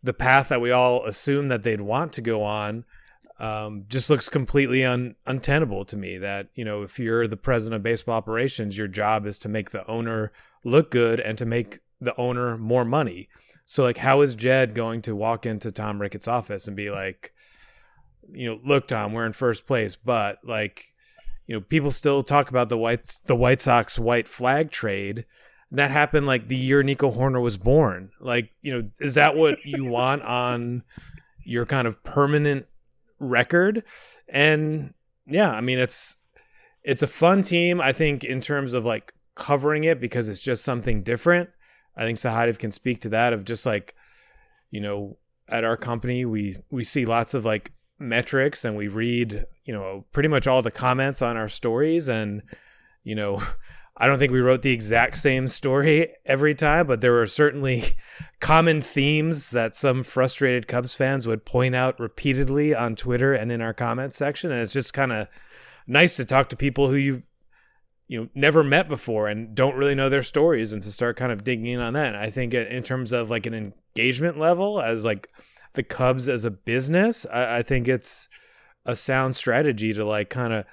the 0.06 0.14
path 0.14 0.48
that 0.48 0.60
we 0.60 0.70
all 0.70 1.04
assume 1.04 1.48
that 1.48 1.62
they'd 1.62 1.80
want 1.80 2.12
to 2.14 2.20
go 2.20 2.42
on 2.42 2.84
um, 3.38 3.84
just 3.88 4.08
looks 4.08 4.28
completely 4.28 4.84
un- 4.84 5.16
untenable 5.26 5.84
to 5.84 5.96
me. 5.96 6.16
That 6.16 6.48
you 6.54 6.64
know, 6.64 6.82
if 6.82 6.98
you're 6.98 7.26
the 7.26 7.36
president 7.36 7.76
of 7.76 7.82
baseball 7.82 8.16
operations, 8.16 8.78
your 8.78 8.88
job 8.88 9.26
is 9.26 9.38
to 9.40 9.48
make 9.48 9.70
the 9.70 9.86
owner 9.86 10.32
look 10.64 10.90
good 10.90 11.20
and 11.20 11.36
to 11.38 11.44
make 11.44 11.80
the 12.00 12.16
owner 12.16 12.56
more 12.56 12.84
money. 12.84 13.28
So, 13.64 13.82
like, 13.82 13.98
how 13.98 14.20
is 14.20 14.34
Jed 14.34 14.74
going 14.74 15.02
to 15.02 15.16
walk 15.16 15.44
into 15.44 15.72
Tom 15.72 16.00
Ricketts' 16.00 16.28
office 16.28 16.68
and 16.68 16.76
be 16.76 16.90
like, 16.90 17.32
you 18.32 18.48
know, 18.48 18.60
look, 18.64 18.86
Tom, 18.86 19.12
we're 19.12 19.26
in 19.26 19.32
first 19.32 19.66
place, 19.66 19.96
but 19.96 20.38
like, 20.44 20.94
you 21.46 21.54
know, 21.54 21.60
people 21.60 21.90
still 21.90 22.22
talk 22.22 22.48
about 22.48 22.68
the 22.68 22.78
White 22.78 23.20
the 23.26 23.36
White 23.36 23.60
Sox 23.60 23.98
white 23.98 24.28
flag 24.28 24.70
trade 24.70 25.26
that 25.72 25.90
happened 25.90 26.26
like 26.26 26.48
the 26.48 26.56
year 26.56 26.82
Nico 26.82 27.10
Hoerner 27.10 27.42
was 27.42 27.58
born. 27.58 28.10
Like, 28.20 28.50
you 28.62 28.72
know, 28.72 28.88
is 29.00 29.16
that 29.16 29.36
what 29.36 29.64
you 29.64 29.84
want 29.84 30.22
on 30.22 30.82
your 31.44 31.66
kind 31.66 31.86
of 31.86 32.02
permanent 32.04 32.66
record? 33.18 33.84
And 34.28 34.94
yeah, 35.26 35.50
I 35.50 35.60
mean 35.60 35.78
it's 35.78 36.16
it's 36.82 37.02
a 37.02 37.08
fun 37.08 37.42
team. 37.42 37.80
I 37.80 37.92
think 37.92 38.22
in 38.22 38.40
terms 38.40 38.72
of 38.72 38.84
like 38.84 39.12
covering 39.34 39.84
it 39.84 40.00
because 40.00 40.28
it's 40.28 40.42
just 40.42 40.64
something 40.64 41.02
different. 41.02 41.50
I 41.96 42.04
think 42.04 42.18
Sahadev 42.18 42.58
can 42.58 42.70
speak 42.70 43.00
to 43.02 43.08
that 43.10 43.32
of 43.32 43.44
just 43.44 43.66
like, 43.66 43.94
you 44.70 44.80
know, 44.80 45.18
at 45.48 45.64
our 45.64 45.76
company 45.76 46.24
we 46.24 46.56
we 46.70 46.84
see 46.84 47.04
lots 47.04 47.34
of 47.34 47.44
like 47.44 47.72
metrics 47.98 48.64
and 48.64 48.76
we 48.76 48.88
read, 48.88 49.44
you 49.64 49.72
know, 49.72 50.04
pretty 50.12 50.28
much 50.28 50.46
all 50.46 50.62
the 50.62 50.70
comments 50.70 51.22
on 51.22 51.36
our 51.36 51.48
stories 51.48 52.08
and 52.08 52.42
you 53.02 53.14
know, 53.14 53.40
I 53.98 54.06
don't 54.06 54.18
think 54.18 54.32
we 54.32 54.40
wrote 54.40 54.60
the 54.60 54.72
exact 54.72 55.16
same 55.16 55.48
story 55.48 56.12
every 56.26 56.54
time, 56.54 56.86
but 56.86 57.00
there 57.00 57.12
were 57.12 57.26
certainly 57.26 57.82
common 58.40 58.82
themes 58.82 59.50
that 59.52 59.74
some 59.74 60.02
frustrated 60.02 60.68
Cubs 60.68 60.94
fans 60.94 61.26
would 61.26 61.46
point 61.46 61.74
out 61.74 61.98
repeatedly 61.98 62.74
on 62.74 62.94
Twitter 62.94 63.32
and 63.32 63.50
in 63.50 63.62
our 63.62 63.72
comment 63.72 64.12
section. 64.12 64.50
And 64.50 64.60
it's 64.60 64.74
just 64.74 64.92
kind 64.92 65.12
of 65.12 65.28
nice 65.86 66.16
to 66.16 66.24
talk 66.24 66.50
to 66.50 66.56
people 66.56 66.88
who 66.88 66.96
you 66.96 67.22
you 68.08 68.20
know 68.20 68.28
never 68.34 68.62
met 68.62 68.88
before 68.88 69.28
and 69.28 69.54
don't 69.54 69.76
really 69.76 69.94
know 69.94 70.08
their 70.08 70.22
stories 70.22 70.72
and 70.72 70.82
to 70.82 70.92
start 70.92 71.16
kind 71.16 71.32
of 71.32 71.42
digging 71.42 71.66
in 71.66 71.80
on 71.80 71.94
that. 71.94 72.08
And 72.08 72.16
I 72.16 72.30
think 72.30 72.52
in 72.54 72.82
terms 72.82 73.12
of 73.12 73.30
like 73.30 73.46
an 73.46 73.54
engagement 73.54 74.38
level 74.38 74.80
as 74.80 75.04
like 75.04 75.28
the 75.72 75.82
Cubs 75.82 76.28
as 76.28 76.44
a 76.44 76.50
business, 76.50 77.26
I, 77.32 77.58
I 77.58 77.62
think 77.62 77.88
it's 77.88 78.28
a 78.84 78.94
sound 78.94 79.36
strategy 79.36 79.92
to 79.92 80.04
like 80.04 80.30
kind 80.30 80.52
of 80.52 80.66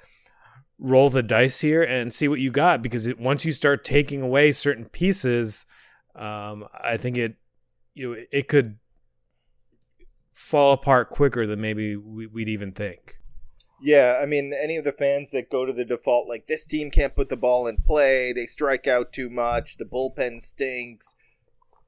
roll 0.84 1.08
the 1.08 1.22
dice 1.22 1.60
here 1.60 1.82
and 1.82 2.12
see 2.12 2.28
what 2.28 2.40
you 2.40 2.50
got 2.50 2.82
because 2.82 3.06
it, 3.06 3.18
once 3.18 3.44
you 3.44 3.52
start 3.52 3.84
taking 3.84 4.20
away 4.20 4.52
certain 4.52 4.84
pieces, 4.84 5.66
um, 6.14 6.66
I 6.82 6.96
think 6.96 7.16
it 7.16 7.36
you 7.94 8.14
know, 8.14 8.22
it 8.30 8.48
could 8.48 8.78
fall 10.32 10.72
apart 10.72 11.10
quicker 11.10 11.46
than 11.46 11.60
maybe 11.60 11.96
we'd 11.96 12.48
even 12.48 12.72
think. 12.72 13.18
Yeah, 13.80 14.20
I 14.22 14.26
mean, 14.26 14.52
any 14.52 14.76
of 14.76 14.84
the 14.84 14.92
fans 14.92 15.30
that 15.32 15.50
go 15.50 15.66
to 15.66 15.72
the 15.72 15.84
default, 15.84 16.28
like 16.28 16.46
this 16.46 16.66
team 16.66 16.90
can't 16.90 17.14
put 17.14 17.28
the 17.28 17.36
ball 17.36 17.66
in 17.66 17.76
play, 17.76 18.32
they 18.32 18.46
strike 18.46 18.86
out 18.86 19.12
too 19.12 19.28
much, 19.28 19.76
the 19.76 19.84
bullpen 19.84 20.40
stinks, 20.40 21.14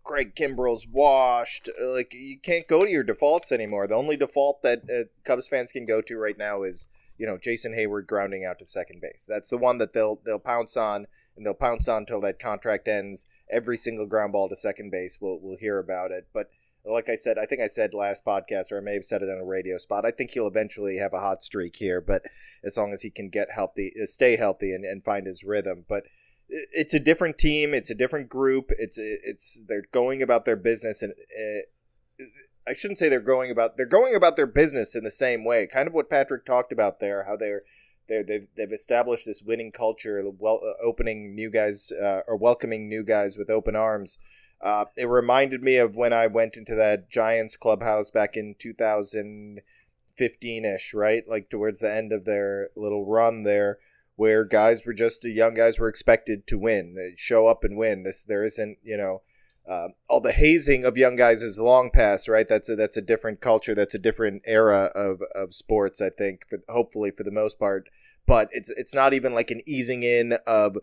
Craig 0.04 0.34
Kimbrel's 0.34 0.86
washed. 0.86 1.68
Like 1.82 2.14
you 2.14 2.38
can't 2.38 2.68
go 2.68 2.84
to 2.84 2.90
your 2.90 3.02
defaults 3.02 3.50
anymore. 3.50 3.86
The 3.88 3.94
only 3.94 4.16
default 4.16 4.62
that 4.62 4.82
uh, 4.88 5.08
Cubs 5.24 5.48
fans 5.48 5.72
can 5.72 5.84
go 5.84 6.00
to 6.02 6.16
right 6.16 6.38
now 6.38 6.62
is 6.62 6.86
you 7.18 7.26
know 7.26 7.38
Jason 7.38 7.72
Heyward 7.72 8.06
grounding 8.06 8.44
out 8.44 8.58
to 8.58 8.66
second 8.66 9.00
base. 9.00 9.26
That's 9.28 9.48
the 9.48 9.58
one 9.58 9.78
that 9.78 9.92
they'll 9.92 10.20
they'll 10.24 10.38
pounce 10.38 10.76
on 10.76 11.06
and 11.36 11.44
they'll 11.44 11.54
pounce 11.54 11.88
on 11.88 11.98
until 11.98 12.20
that 12.22 12.38
contract 12.38 12.88
ends. 12.88 13.26
Every 13.50 13.76
single 13.76 14.06
ground 14.06 14.32
ball 14.32 14.48
to 14.48 14.56
second 14.56 14.90
base, 14.90 15.18
we'll 15.20 15.38
we'll 15.40 15.58
hear 15.58 15.78
about 15.78 16.10
it. 16.10 16.28
But 16.32 16.50
like 16.84 17.08
I 17.08 17.16
said, 17.16 17.36
I 17.38 17.46
think 17.46 17.60
I 17.60 17.66
said 17.66 17.94
last 17.94 18.24
podcast, 18.24 18.70
or 18.70 18.78
I 18.78 18.80
may 18.80 18.94
have 18.94 19.04
said 19.04 19.22
it 19.22 19.28
on 19.28 19.40
a 19.40 19.44
radio 19.44 19.76
spot. 19.76 20.06
I 20.06 20.10
think 20.10 20.30
he'll 20.30 20.46
eventually 20.46 20.98
have 20.98 21.12
a 21.12 21.20
hot 21.20 21.42
streak 21.42 21.76
here, 21.76 22.00
but 22.00 22.22
as 22.64 22.76
long 22.76 22.92
as 22.92 23.02
he 23.02 23.10
can 23.10 23.28
get 23.28 23.48
healthy, 23.54 23.92
uh, 24.00 24.06
stay 24.06 24.36
healthy, 24.36 24.72
and, 24.72 24.84
and 24.84 25.04
find 25.04 25.26
his 25.26 25.44
rhythm. 25.44 25.84
But 25.88 26.04
it's 26.48 26.94
a 26.94 27.00
different 27.00 27.38
team. 27.38 27.74
It's 27.74 27.90
a 27.90 27.94
different 27.94 28.28
group. 28.28 28.70
It's 28.78 28.98
it's 28.98 29.62
they're 29.68 29.86
going 29.92 30.22
about 30.22 30.44
their 30.44 30.56
business, 30.56 31.02
and 31.02 31.12
uh, 31.12 32.24
I 32.66 32.74
shouldn't 32.74 32.98
say 32.98 33.08
they're 33.08 33.20
going 33.20 33.50
about 33.50 33.76
they're 33.76 33.86
going 33.86 34.14
about 34.14 34.36
their 34.36 34.46
business 34.46 34.94
in 34.94 35.04
the 35.04 35.10
same 35.10 35.44
way. 35.44 35.66
Kind 35.66 35.86
of 35.86 35.94
what 35.94 36.10
Patrick 36.10 36.44
talked 36.44 36.72
about 36.72 37.00
there, 37.00 37.24
how 37.24 37.36
they're 37.36 37.62
they 38.08 38.22
they've, 38.22 38.46
they've 38.56 38.72
established 38.72 39.26
this 39.26 39.42
winning 39.42 39.72
culture, 39.72 40.22
well, 40.38 40.60
uh, 40.64 40.72
opening 40.82 41.34
new 41.34 41.50
guys 41.50 41.92
uh, 41.92 42.20
or 42.26 42.36
welcoming 42.36 42.88
new 42.88 43.04
guys 43.04 43.36
with 43.36 43.50
open 43.50 43.76
arms. 43.76 44.18
Uh, 44.60 44.86
it 44.96 45.08
reminded 45.08 45.62
me 45.62 45.76
of 45.76 45.96
when 45.96 46.12
I 46.12 46.26
went 46.26 46.56
into 46.56 46.74
that 46.74 47.10
Giants 47.10 47.56
clubhouse 47.56 48.10
back 48.10 48.36
in 48.36 48.54
2015 48.58 50.64
ish, 50.64 50.94
right? 50.94 51.28
Like 51.28 51.50
towards 51.50 51.80
the 51.80 51.94
end 51.94 52.12
of 52.12 52.24
their 52.24 52.70
little 52.74 53.04
run 53.04 53.42
there, 53.42 53.78
where 54.16 54.44
guys 54.44 54.86
were 54.86 54.94
just 54.94 55.22
the 55.22 55.30
young 55.30 55.54
guys 55.54 55.78
were 55.78 55.88
expected 55.88 56.46
to 56.46 56.58
win, 56.58 56.94
they 56.94 57.14
show 57.16 57.46
up 57.46 57.64
and 57.64 57.76
win. 57.76 58.02
This 58.02 58.24
there 58.24 58.44
isn't, 58.44 58.78
you 58.82 58.96
know. 58.96 59.22
Uh, 59.68 59.88
all 60.08 60.20
the 60.20 60.32
hazing 60.32 60.84
of 60.84 60.96
young 60.96 61.16
guys 61.16 61.42
is 61.42 61.58
long 61.58 61.90
past, 61.90 62.28
right? 62.28 62.46
That's 62.46 62.68
a 62.68 62.76
that's 62.76 62.96
a 62.96 63.02
different 63.02 63.40
culture. 63.40 63.74
That's 63.74 63.94
a 63.94 63.98
different 63.98 64.42
era 64.46 64.90
of, 64.94 65.20
of 65.34 65.54
sports. 65.54 66.00
I 66.00 66.10
think, 66.10 66.48
for, 66.48 66.58
hopefully 66.68 67.10
for 67.10 67.24
the 67.24 67.32
most 67.32 67.58
part, 67.58 67.88
but 68.26 68.48
it's 68.52 68.70
it's 68.70 68.94
not 68.94 69.12
even 69.12 69.34
like 69.34 69.50
an 69.50 69.62
easing 69.66 70.04
in 70.04 70.34
of 70.46 70.76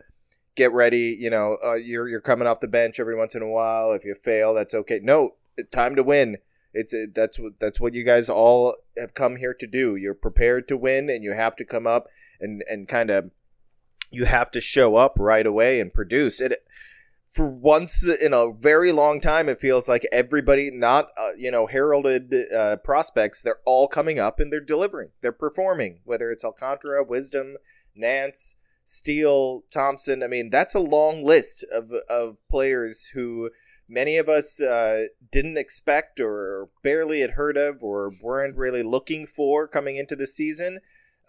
get 0.56 0.74
ready. 0.74 1.16
You 1.18 1.30
know, 1.30 1.58
uh, 1.64 1.76
you're 1.76 2.10
you're 2.10 2.22
coming 2.22 2.48
off 2.48 2.60
the 2.60 2.68
bench 2.68 3.00
every 3.00 3.16
once 3.16 3.36
in 3.36 3.42
a 3.42 3.48
while. 3.48 3.94
If 3.94 4.04
you 4.04 4.16
fail, 4.16 4.54
that's 4.54 4.74
okay. 4.74 5.00
No, 5.02 5.36
time 5.72 5.96
to 5.96 6.04
win. 6.04 6.38
It's 6.74 6.94
it, 6.94 7.14
that's 7.16 7.40
what 7.40 7.60
that's 7.60 7.80
what 7.80 7.94
you 7.94 8.04
guys 8.04 8.30
all 8.30 8.76
have 8.98 9.14
come 9.14 9.38
here 9.38 9.54
to 9.54 9.68
do. 9.68 9.96
You're 9.96 10.14
prepared 10.14 10.68
to 10.68 10.78
win, 10.78 11.10
and 11.10 11.24
you 11.24 11.34
have 11.34 11.56
to 11.58 11.66
come 11.66 11.88
up 11.88 12.08
and 12.40 12.64
and 12.70 12.88
kind 12.88 13.10
of 13.10 13.32
you 14.12 14.26
have 14.26 14.52
to 14.52 14.62
show 14.62 14.96
up 14.96 15.16
right 15.20 15.46
away 15.46 15.80
and 15.80 15.94
produce 15.94 16.42
it. 16.42 16.54
For 17.34 17.48
once 17.48 18.08
in 18.08 18.32
a 18.32 18.52
very 18.52 18.92
long 18.92 19.20
time, 19.20 19.50
it 19.50 19.60
feels 19.60 19.90
like 19.90 20.04
everybody, 20.12 20.70
not 20.72 21.10
uh, 21.18 21.32
you 21.36 21.50
know 21.50 21.66
heralded 21.66 22.34
uh, 22.56 22.78
prospects, 22.78 23.42
they're 23.42 23.60
all 23.66 23.88
coming 23.88 24.20
up 24.20 24.40
and 24.40 24.54
they're 24.54 24.60
delivering. 24.60 25.10
They're 25.22 25.32
performing. 25.32 26.02
Whether 26.04 26.30
it's 26.30 26.46
Alcantara, 26.46 27.04
Wisdom, 27.04 27.58
Nance, 27.96 28.56
Steele, 28.84 29.64
Thompson. 29.72 30.22
I 30.22 30.28
mean, 30.28 30.50
that's 30.50 30.76
a 30.76 30.80
long 30.80 31.26
list 31.26 31.66
of 31.74 31.92
of 32.08 32.38
players 32.50 33.12
who 33.16 33.50
many 33.88 34.18
of 34.18 34.30
us 34.30 34.62
uh, 34.62 35.08
didn't 35.32 35.58
expect 35.58 36.20
or 36.20 36.70
barely 36.84 37.22
had 37.22 37.32
heard 37.32 37.58
of 37.58 37.84
or 37.84 38.12
weren't 38.22 38.56
really 38.56 38.84
looking 38.84 39.26
for 39.26 39.68
coming 39.68 39.96
into 39.96 40.16
the 40.16 40.28
season 40.28 40.80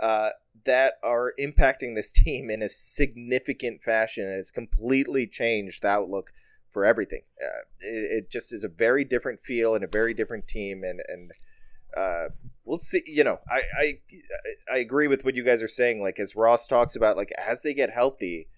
uh, 0.01 0.31
that 0.65 0.95
are 1.03 1.33
impacting 1.39 1.95
this 1.95 2.13
team 2.13 2.51
in 2.51 2.63
a 2.63 2.69
significant 2.69 3.83
fashion 3.83 4.25
and 4.25 4.39
it's 4.39 4.51
completely 4.51 5.27
changed 5.27 5.83
the 5.83 5.89
outlook 5.89 6.33
for 6.71 6.85
everything. 6.85 7.23
Uh, 7.43 7.63
it, 7.81 8.25
it, 8.25 8.31
just 8.31 8.53
is 8.53 8.65
a 8.65 8.69
very 8.69 9.05
different 9.05 9.41
feel 9.41 9.75
and 9.75 9.85
a 9.85 9.89
very 9.89 10.13
different 10.13 10.49
team 10.49 10.83
and 10.85 11.01
and 11.09 11.31
uh, 11.97 12.29
we'll 12.65 12.79
see. 12.81 13.03
You 13.07 13.25
know, 13.25 13.39
I, 13.49 13.61
I 13.79 13.99
I 14.73 14.79
agree 14.79 15.07
with 15.07 15.25
what 15.25 15.37
you 15.37 15.45
guys 15.45 15.63
are 15.63 15.69
saying. 15.69 16.03
Like 16.03 16.19
as 16.19 16.37
Ross 16.37 16.67
talks 16.67 16.97
about, 16.97 17.17
like 17.17 17.33
as 17.39 17.63
they 17.63 17.75
get 17.75 17.91
healthy, 17.91 18.49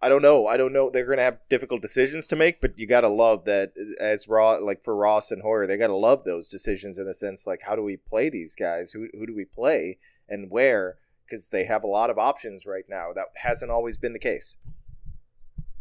I 0.00 0.08
don't 0.08 0.22
know. 0.22 0.46
I 0.46 0.56
don't 0.56 0.72
know. 0.72 0.90
They're 0.90 1.06
gonna 1.06 1.22
have 1.22 1.40
difficult 1.48 1.82
decisions 1.82 2.26
to 2.28 2.36
make, 2.36 2.60
but 2.60 2.78
you 2.78 2.86
gotta 2.86 3.08
love 3.08 3.44
that. 3.46 3.72
As 4.00 4.28
Raw, 4.28 4.58
like 4.62 4.82
for 4.82 4.94
Ross 4.94 5.30
and 5.30 5.42
Hoyer, 5.42 5.66
they 5.66 5.76
gotta 5.76 5.96
love 5.96 6.24
those 6.24 6.48
decisions 6.48 6.98
in 6.98 7.06
the 7.06 7.14
sense 7.14 7.46
like 7.46 7.62
how 7.66 7.74
do 7.74 7.82
we 7.82 7.96
play 7.96 8.30
these 8.30 8.54
guys? 8.54 8.92
Who 8.92 9.08
who 9.12 9.26
do 9.26 9.34
we 9.34 9.44
play 9.44 9.98
and 10.28 10.50
where? 10.50 10.98
Because 11.32 11.48
they 11.48 11.64
have 11.64 11.82
a 11.82 11.86
lot 11.86 12.10
of 12.10 12.18
options 12.18 12.66
right 12.66 12.84
now. 12.88 13.12
That 13.14 13.28
hasn't 13.36 13.70
always 13.70 13.96
been 13.96 14.12
the 14.12 14.18
case. 14.18 14.58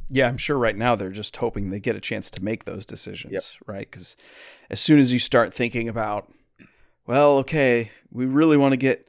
Yeah, 0.10 0.30
I'm 0.30 0.38
sure 0.38 0.58
right 0.58 0.78
now 0.78 0.96
they're 0.96 1.10
just 1.10 1.36
hoping 1.36 1.70
they 1.70 1.82
get 1.82 1.96
a 1.96 2.00
chance 2.00 2.32
to 2.32 2.44
make 2.44 2.64
those 2.64 2.86
decisions, 2.86 3.34
yep. 3.34 3.44
right? 3.68 3.92
Because 3.92 4.16
as 4.70 4.80
soon 4.80 5.00
as 5.00 5.12
you 5.12 5.20
start 5.20 5.54
thinking 5.54 5.90
about 5.90 6.32
well, 7.08 7.40
okay, 7.40 7.92
we 8.12 8.26
really 8.26 8.56
want 8.56 8.72
to 8.74 8.78
get 8.78 9.06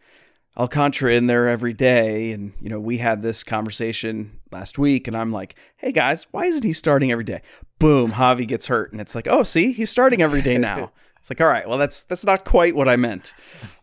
Alcantara 0.57 1.15
in 1.15 1.29
there 1.29 1.49
every 1.49 1.73
day. 1.73 2.33
And, 2.33 2.53
you 2.61 2.69
know, 2.69 2.81
we 2.81 2.99
had 2.99 3.23
this 3.23 3.45
conversation 3.45 4.41
last 4.51 4.79
week, 4.79 5.07
and 5.07 5.17
I'm 5.17 5.33
like, 5.33 5.55
hey 5.77 5.93
guys, 5.93 6.27
why 6.31 6.45
isn't 6.47 6.65
he 6.65 6.73
starting 6.73 7.13
every 7.13 7.25
day? 7.25 7.43
Boom, 7.79 8.13
Javi 8.13 8.47
gets 8.47 8.67
hurt. 8.67 8.93
And 8.93 9.01
it's 9.01 9.15
like, 9.15 9.27
oh, 9.29 9.43
see, 9.43 9.73
he's 9.73 9.91
starting 9.91 10.23
every 10.23 10.43
day 10.43 10.59
now. 10.73 10.93
It's 11.23 11.31
like, 11.31 11.41
all 11.41 11.47
right, 11.47 11.69
well, 11.69 11.79
that's 11.79 12.03
that's 12.03 12.27
not 12.27 12.45
quite 12.45 12.75
what 12.75 12.89
I 12.89 12.97
meant. 12.97 13.33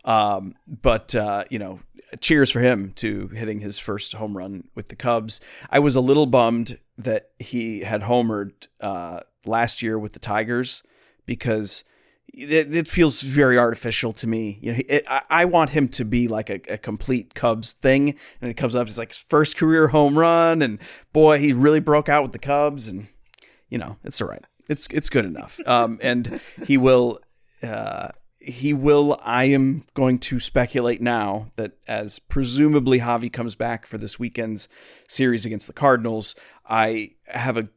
Um, 0.04 0.56
but, 0.68 1.16
uh, 1.16 1.46
you 1.50 1.58
know, 1.58 1.80
cheers 2.20 2.52
for 2.52 2.60
him 2.60 2.92
to 2.98 3.30
hitting 3.30 3.62
his 3.62 3.80
first 3.80 4.12
home 4.12 4.36
run 4.36 4.68
with 4.76 4.90
the 4.90 4.98
Cubs. 4.98 5.40
I 5.70 5.80
was 5.80 5.96
a 5.96 6.02
little 6.02 6.26
bummed 6.26 6.80
that 6.98 7.30
he 7.40 7.80
had 7.80 8.02
homered 8.02 8.68
uh, 8.82 9.22
last 9.46 9.82
year 9.82 9.98
with 9.98 10.12
the 10.12 10.20
Tigers 10.20 10.84
because 11.26 11.86
it, 12.28 12.76
it, 12.76 12.90
feels 12.90 13.22
very 13.22 13.58
artificial 13.58 14.12
to 14.14 14.28
me. 14.28 14.60
You 14.62 14.74
know, 14.74 14.80
it, 14.90 15.06
I, 15.08 15.22
I, 15.30 15.46
want 15.46 15.70
him 15.70 15.88
to 15.90 16.04
be 16.04 16.28
like 16.28 16.50
a, 16.50 16.60
a, 16.68 16.78
complete 16.78 17.36
Cubs 17.36 17.72
thing, 17.72 18.16
and 18.42 18.52
it 18.52 18.56
comes 18.56 18.76
up 18.76 18.88
as 18.88 18.98
like 18.98 19.10
his 19.10 19.20
first 19.20 19.56
career 19.56 19.88
home 19.88 20.20
run, 20.20 20.62
and 20.62 20.80
boy, 21.14 21.40
he 21.40 21.54
really 21.54 21.80
broke 21.80 22.10
out 22.10 22.22
with 22.22 22.34
the 22.34 22.40
Cubs, 22.40 22.90
and 22.90 23.08
you 23.70 23.78
know, 23.78 23.96
it's 24.04 24.22
all 24.22 24.28
right. 24.28 24.44
It's 24.68 24.88
it's 24.92 25.10
good 25.10 25.26
enough. 25.26 25.60
Um, 25.66 26.00
and 26.02 26.40
he 26.66 26.78
will, 26.78 27.20
uh, 27.64 28.10
he 28.40 28.74
will. 28.74 29.20
I 29.24 29.46
am 29.46 29.86
going 29.94 30.20
to 30.20 30.40
speculate 30.40 31.02
now 31.02 31.52
that 31.58 31.74
as 31.88 32.20
presumably 32.20 33.00
Javi 33.00 33.32
comes 33.32 33.56
back 33.56 33.86
for 33.86 33.98
this 33.98 34.18
weekend's 34.18 34.70
series 35.08 35.46
against 35.46 35.68
the 35.68 35.74
Cardinals, 35.74 36.36
I 36.68 37.12
have 37.28 37.58
a 37.58 37.70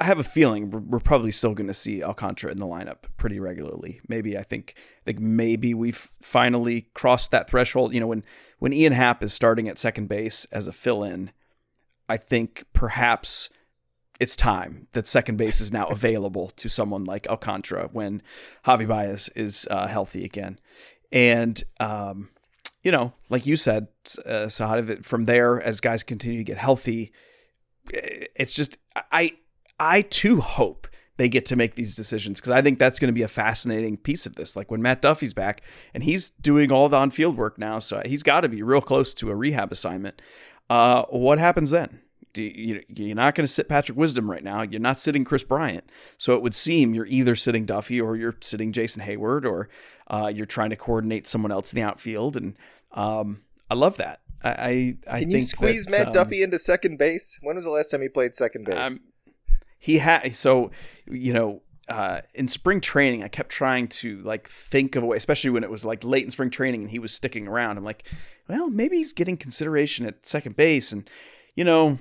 I 0.00 0.04
have 0.04 0.18
a 0.18 0.24
feeling 0.24 0.70
we're, 0.70 1.00
probably 1.00 1.32
still 1.32 1.54
going 1.54 1.66
to 1.66 1.74
see 1.74 2.04
Alcantara 2.04 2.52
in 2.52 2.58
the 2.58 2.66
lineup 2.66 3.04
pretty 3.16 3.40
regularly. 3.40 4.00
Maybe 4.06 4.38
I 4.38 4.42
think 4.42 4.74
I 4.76 5.04
think 5.06 5.18
maybe 5.20 5.74
we've 5.74 6.10
finally 6.22 6.88
crossed 6.94 7.32
that 7.32 7.50
threshold. 7.50 7.94
You 7.94 8.00
know, 8.00 8.06
when 8.06 8.24
when 8.58 8.72
Ian 8.72 8.92
Happ 8.92 9.22
is 9.22 9.32
starting 9.32 9.68
at 9.68 9.78
second 9.78 10.08
base 10.08 10.44
as 10.46 10.68
a 10.68 10.72
fill-in, 10.72 11.30
I 12.08 12.16
think 12.16 12.64
perhaps 12.72 13.50
it's 14.20 14.34
time 14.34 14.88
that 14.92 15.06
second 15.06 15.36
base 15.36 15.60
is 15.60 15.72
now 15.72 15.86
available 15.86 16.48
to 16.48 16.68
someone 16.68 17.04
like 17.04 17.28
Alcantara 17.28 17.88
when 17.92 18.22
Javi 18.64 18.86
Baez 18.86 19.28
is 19.30 19.66
uh, 19.70 19.86
healthy 19.86 20.24
again. 20.24 20.58
And 21.12 21.62
um, 21.78 22.30
you 22.82 22.92
know, 22.92 23.12
like 23.28 23.46
you 23.46 23.56
said, 23.56 23.88
uh, 24.24 24.46
Sahad, 24.46 25.04
from 25.04 25.26
there 25.26 25.60
as 25.60 25.80
guys 25.80 26.02
continue 26.02 26.38
to 26.38 26.44
get 26.44 26.58
healthy, 26.58 27.12
eh, 27.92 28.26
it's 28.34 28.52
just 28.52 28.78
I 29.12 29.32
I 29.78 30.02
too 30.02 30.40
hope 30.40 30.88
they 31.16 31.28
get 31.28 31.44
to 31.46 31.56
make 31.56 31.74
these 31.74 31.94
decisions 31.94 32.40
because 32.40 32.52
I 32.52 32.62
think 32.62 32.78
that's 32.78 32.98
going 32.98 33.08
to 33.08 33.12
be 33.12 33.22
a 33.22 33.28
fascinating 33.28 33.96
piece 33.96 34.24
of 34.24 34.36
this. 34.36 34.56
Like 34.56 34.70
when 34.70 34.80
Matt 34.80 35.02
Duffy's 35.02 35.34
back 35.34 35.62
and 35.92 36.04
he's 36.04 36.30
doing 36.30 36.72
all 36.72 36.88
the 36.88 36.96
on 36.96 37.10
field 37.10 37.36
work 37.36 37.58
now, 37.58 37.78
so 37.78 38.02
he's 38.04 38.22
got 38.22 38.42
to 38.42 38.48
be 38.48 38.62
real 38.62 38.80
close 38.80 39.12
to 39.14 39.30
a 39.30 39.36
rehab 39.36 39.72
assignment. 39.72 40.22
Uh, 40.70 41.04
what 41.10 41.38
happens 41.38 41.70
then? 41.70 42.00
You, 42.34 42.82
you're 42.88 43.16
not 43.16 43.34
going 43.34 43.46
to 43.46 43.52
sit 43.52 43.68
Patrick 43.68 43.96
Wisdom 43.96 44.30
right 44.30 44.44
now. 44.44 44.62
You're 44.62 44.80
not 44.80 44.98
sitting 44.98 45.24
Kris 45.24 45.44
Bryant. 45.44 45.84
So 46.16 46.34
it 46.34 46.42
would 46.42 46.54
seem 46.54 46.94
you're 46.94 47.06
either 47.06 47.34
sitting 47.36 47.64
Duffy 47.64 48.00
or 48.00 48.16
you're 48.16 48.36
sitting 48.40 48.72
Jason 48.72 49.02
Heyward 49.02 49.44
or 49.44 49.68
uh, 50.08 50.30
you're 50.34 50.46
trying 50.46 50.70
to 50.70 50.76
coordinate 50.76 51.26
someone 51.26 51.52
else 51.52 51.72
in 51.72 51.80
the 51.80 51.86
outfield. 51.86 52.36
And 52.36 52.56
um, 52.92 53.42
I 53.70 53.74
love 53.74 53.96
that. 53.96 54.20
I, 54.42 54.50
I, 54.50 54.96
I 55.10 55.18
Can 55.20 55.30
you 55.30 55.40
squeeze 55.42 55.86
that, 55.86 55.98
Matt 55.98 56.06
um, 56.08 56.12
Duffy 56.12 56.42
into 56.42 56.58
second 56.58 56.98
base? 56.98 57.38
When 57.42 57.56
was 57.56 57.64
the 57.64 57.70
last 57.70 57.90
time 57.90 58.02
he 58.02 58.08
played 58.08 58.34
second 58.34 58.66
base? 58.66 58.92
Um, 58.92 58.98
he 59.80 59.98
had 59.98 60.34
so 60.34 60.70
you 61.06 61.32
know 61.32 61.62
uh, 61.88 62.20
in 62.34 62.48
spring 62.48 62.80
training, 62.80 63.24
I 63.24 63.28
kept 63.28 63.50
trying 63.50 63.88
to 63.88 64.20
like 64.22 64.46
think 64.46 64.94
of 64.94 65.02
a 65.02 65.06
way, 65.06 65.16
especially 65.16 65.50
when 65.50 65.64
it 65.64 65.70
was 65.70 65.84
like 65.84 66.04
late 66.04 66.24
in 66.24 66.30
spring 66.30 66.50
training 66.50 66.82
and 66.82 66.90
he 66.90 66.98
was 66.98 67.14
sticking 67.14 67.48
around. 67.48 67.78
I'm 67.78 67.84
like, 67.84 68.04
well, 68.46 68.68
maybe 68.68 68.96
he's 68.96 69.12
getting 69.12 69.36
consideration 69.36 70.04
at 70.04 70.26
second 70.26 70.56
base, 70.56 70.92
and 70.92 71.08
you 71.54 71.64
know, 71.64 71.98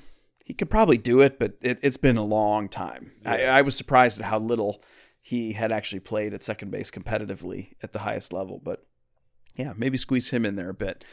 he 0.47 0.53
could 0.53 0.69
probably 0.69 0.97
do 0.97 1.19
it, 1.19 1.39
but 1.39 1.57
it, 1.61 1.83
has 1.83 1.97
been 1.97 2.15
a 2.15 2.23
long 2.23 2.69
time. 2.69 3.11
Yeah. 3.25 3.31
I, 3.31 3.37
I 3.57 3.61
was 3.63 3.75
surprised 3.75 4.17
at 4.21 4.27
how 4.27 4.39
little 4.39 4.81
he 5.19 5.51
had 5.51 5.73
actually 5.73 5.99
played 5.99 6.33
at 6.33 6.41
second 6.41 6.71
base 6.71 6.89
competitively 6.89 7.73
at 7.83 7.91
the 7.91 7.99
highest 7.99 8.31
level. 8.31 8.61
But 8.63 8.85
yeah, 9.57 9.73
maybe 9.75 9.97
squeeze 9.97 10.29
him 10.29 10.45
in 10.45 10.55
there 10.55 10.69
a 10.69 10.73
bit. 10.73 11.03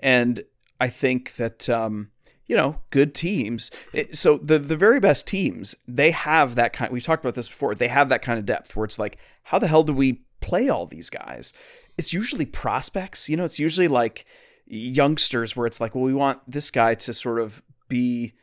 And 0.00 0.44
I 0.80 0.86
think 0.86 1.34
that 1.34 1.68
um, 1.68 2.12
you 2.46 2.54
know, 2.54 2.82
good 2.90 3.16
teams. 3.16 3.72
so 4.12 4.38
the 4.38 4.60
the 4.60 4.76
very 4.76 5.00
best 5.00 5.26
teams, 5.26 5.74
they 5.88 6.12
have 6.12 6.54
that 6.54 6.72
kind. 6.72 6.92
We've 6.92 7.02
talked 7.02 7.24
about 7.24 7.34
this 7.34 7.48
before. 7.48 7.74
They 7.74 7.88
have 7.88 8.08
that 8.10 8.22
kind 8.22 8.38
of 8.38 8.46
depth 8.46 8.76
where 8.76 8.84
it's 8.84 9.00
like, 9.00 9.18
how 9.42 9.58
the 9.58 9.66
hell 9.66 9.82
do 9.82 9.92
we 9.92 10.22
play 10.40 10.68
all 10.68 10.86
these 10.86 11.10
guys? 11.10 11.52
It's 11.98 12.12
usually 12.12 12.46
prospects. 12.46 13.28
You 13.28 13.36
know, 13.36 13.44
it's 13.44 13.58
usually 13.58 13.88
like 13.88 14.24
youngsters 14.66 15.56
where 15.56 15.66
it's 15.66 15.80
like, 15.80 15.96
well, 15.96 16.04
we 16.04 16.14
want 16.14 16.42
this 16.46 16.70
guy 16.70 16.94
to 16.94 17.12
sort 17.12 17.40
of 17.40 17.60
be 17.88 18.34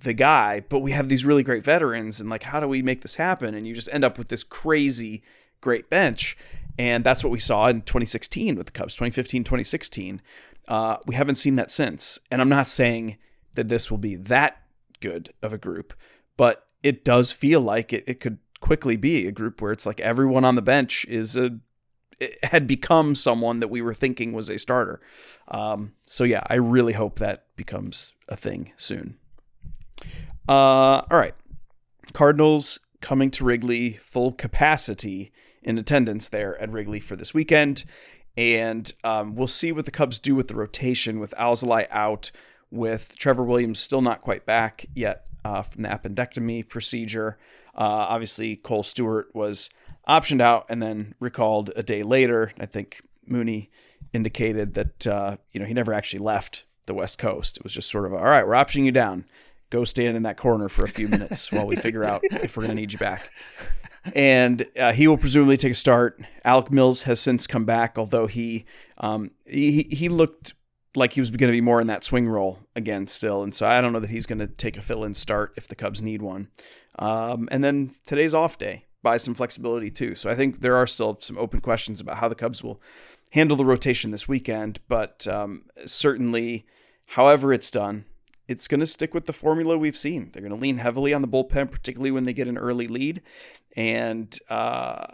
the 0.00 0.12
guy, 0.12 0.60
but 0.60 0.78
we 0.80 0.92
have 0.92 1.08
these 1.08 1.24
really 1.24 1.42
great 1.42 1.64
veterans, 1.64 2.20
and 2.20 2.30
like, 2.30 2.44
how 2.44 2.60
do 2.60 2.68
we 2.68 2.82
make 2.82 3.02
this 3.02 3.16
happen? 3.16 3.54
And 3.54 3.66
you 3.66 3.74
just 3.74 3.88
end 3.92 4.04
up 4.04 4.16
with 4.18 4.28
this 4.28 4.44
crazy 4.44 5.22
great 5.60 5.90
bench. 5.90 6.36
And 6.78 7.02
that's 7.02 7.24
what 7.24 7.32
we 7.32 7.40
saw 7.40 7.66
in 7.66 7.82
2016 7.82 8.56
with 8.56 8.66
the 8.66 8.72
Cubs, 8.72 8.94
2015, 8.94 9.42
2016. 9.42 10.22
Uh, 10.68 10.98
we 11.06 11.16
haven't 11.16 11.34
seen 11.34 11.56
that 11.56 11.70
since. 11.70 12.20
And 12.30 12.40
I'm 12.40 12.48
not 12.48 12.68
saying 12.68 13.18
that 13.54 13.68
this 13.68 13.90
will 13.90 13.98
be 13.98 14.14
that 14.14 14.62
good 15.00 15.30
of 15.42 15.52
a 15.52 15.58
group, 15.58 15.94
but 16.36 16.66
it 16.82 17.04
does 17.04 17.32
feel 17.32 17.60
like 17.60 17.92
it, 17.92 18.04
it 18.06 18.20
could 18.20 18.38
quickly 18.60 18.96
be 18.96 19.26
a 19.26 19.32
group 19.32 19.60
where 19.60 19.72
it's 19.72 19.86
like 19.86 20.00
everyone 20.00 20.44
on 20.44 20.54
the 20.54 20.62
bench 20.62 21.04
is 21.06 21.36
a 21.36 21.58
had 22.42 22.66
become 22.66 23.14
someone 23.14 23.60
that 23.60 23.68
we 23.68 23.80
were 23.80 23.94
thinking 23.94 24.32
was 24.32 24.50
a 24.50 24.58
starter. 24.58 25.00
Um, 25.46 25.92
so 26.04 26.24
yeah, 26.24 26.42
I 26.48 26.54
really 26.54 26.94
hope 26.94 27.20
that 27.20 27.44
becomes 27.54 28.12
a 28.28 28.36
thing 28.36 28.72
soon. 28.76 29.18
Uh, 30.48 31.02
all 31.10 31.18
right, 31.18 31.34
Cardinals 32.12 32.80
coming 33.00 33.30
to 33.32 33.44
Wrigley 33.44 33.92
full 33.92 34.32
capacity 34.32 35.32
in 35.62 35.78
attendance 35.78 36.28
there 36.28 36.60
at 36.60 36.70
Wrigley 36.70 37.00
for 37.00 37.16
this 37.16 37.34
weekend, 37.34 37.84
and 38.36 38.92
um, 39.04 39.34
we'll 39.34 39.46
see 39.46 39.72
what 39.72 39.84
the 39.84 39.90
Cubs 39.90 40.18
do 40.18 40.34
with 40.34 40.48
the 40.48 40.54
rotation 40.54 41.20
with 41.20 41.34
Alzolay 41.38 41.86
out 41.90 42.30
with 42.70 43.16
Trevor 43.16 43.44
Williams 43.44 43.78
still 43.78 44.02
not 44.02 44.20
quite 44.20 44.46
back 44.46 44.86
yet 44.94 45.24
uh, 45.44 45.62
from 45.62 45.82
the 45.82 45.88
appendectomy 45.88 46.68
procedure. 46.68 47.38
Uh, 47.74 48.06
obviously, 48.08 48.56
Kohl 48.56 48.82
Stewart 48.82 49.28
was 49.34 49.70
optioned 50.08 50.40
out 50.40 50.66
and 50.68 50.82
then 50.82 51.14
recalled 51.20 51.70
a 51.76 51.82
day 51.82 52.02
later. 52.02 52.52
I 52.58 52.66
think 52.66 53.02
Mooney 53.26 53.70
indicated 54.12 54.74
that 54.74 55.06
uh, 55.06 55.36
you 55.52 55.60
know 55.60 55.66
he 55.66 55.74
never 55.74 55.92
actually 55.92 56.20
left 56.20 56.64
the 56.86 56.94
West 56.94 57.18
Coast. 57.18 57.58
It 57.58 57.64
was 57.64 57.74
just 57.74 57.90
sort 57.90 58.06
of 58.06 58.12
all 58.12 58.24
right, 58.24 58.46
we're 58.46 58.54
optioning 58.54 58.84
you 58.84 58.92
down. 58.92 59.24
Go 59.70 59.84
stand 59.84 60.16
in 60.16 60.22
that 60.22 60.36
corner 60.36 60.68
for 60.68 60.84
a 60.84 60.88
few 60.88 61.08
minutes 61.08 61.52
while 61.52 61.66
we 61.66 61.76
figure 61.76 62.04
out 62.04 62.22
if 62.30 62.56
we're 62.56 62.62
going 62.62 62.74
to 62.74 62.80
need 62.80 62.92
you 62.92 62.98
back. 62.98 63.30
And 64.14 64.66
uh, 64.78 64.92
he 64.92 65.06
will 65.06 65.18
presumably 65.18 65.56
take 65.56 65.72
a 65.72 65.74
start. 65.74 66.20
Alec 66.44 66.70
Mills 66.70 67.02
has 67.02 67.20
since 67.20 67.46
come 67.46 67.64
back, 67.64 67.98
although 67.98 68.26
he 68.26 68.64
um, 68.98 69.32
he 69.44 69.82
he 69.90 70.08
looked 70.08 70.54
like 70.94 71.12
he 71.12 71.20
was 71.20 71.30
going 71.30 71.48
to 71.48 71.56
be 71.56 71.60
more 71.60 71.80
in 71.80 71.86
that 71.86 72.04
swing 72.04 72.28
role 72.28 72.60
again 72.74 73.06
still. 73.06 73.42
And 73.42 73.54
so 73.54 73.68
I 73.68 73.80
don't 73.80 73.92
know 73.92 74.00
that 74.00 74.10
he's 74.10 74.26
going 74.26 74.38
to 74.38 74.46
take 74.46 74.76
a 74.76 74.82
fill 74.82 75.04
in 75.04 75.14
start 75.14 75.52
if 75.56 75.68
the 75.68 75.76
Cubs 75.76 76.02
need 76.02 76.22
one. 76.22 76.48
Um, 76.98 77.48
and 77.50 77.62
then 77.62 77.94
today's 78.06 78.34
off 78.34 78.58
day 78.58 78.86
buys 79.02 79.22
some 79.22 79.34
flexibility 79.34 79.90
too. 79.90 80.14
So 80.14 80.28
I 80.30 80.34
think 80.34 80.60
there 80.60 80.76
are 80.76 80.86
still 80.86 81.18
some 81.20 81.38
open 81.38 81.60
questions 81.60 82.00
about 82.00 82.18
how 82.18 82.28
the 82.28 82.34
Cubs 82.34 82.64
will 82.64 82.80
handle 83.32 83.56
the 83.56 83.64
rotation 83.64 84.10
this 84.10 84.26
weekend. 84.26 84.80
But 84.88 85.26
um, 85.26 85.64
certainly, 85.84 86.66
however 87.06 87.52
it's 87.52 87.70
done, 87.70 88.06
it's 88.48 88.66
going 88.66 88.80
to 88.80 88.86
stick 88.86 89.14
with 89.14 89.26
the 89.26 89.32
formula 89.32 89.76
we've 89.76 89.96
seen. 89.96 90.30
They're 90.32 90.42
going 90.42 90.54
to 90.54 90.60
lean 90.60 90.78
heavily 90.78 91.12
on 91.12 91.22
the 91.22 91.28
bullpen, 91.28 91.70
particularly 91.70 92.10
when 92.10 92.24
they 92.24 92.32
get 92.32 92.48
an 92.48 92.58
early 92.58 92.88
lead, 92.88 93.22
and 93.76 94.36
uh, 94.48 95.04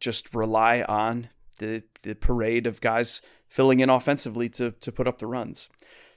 just 0.00 0.34
rely 0.34 0.82
on 0.82 1.28
the 1.58 1.84
the 2.02 2.14
parade 2.14 2.66
of 2.66 2.80
guys 2.80 3.22
filling 3.48 3.80
in 3.80 3.88
offensively 3.88 4.48
to 4.50 4.72
to 4.72 4.92
put 4.92 5.06
up 5.06 5.18
the 5.18 5.26
runs. 5.26 5.70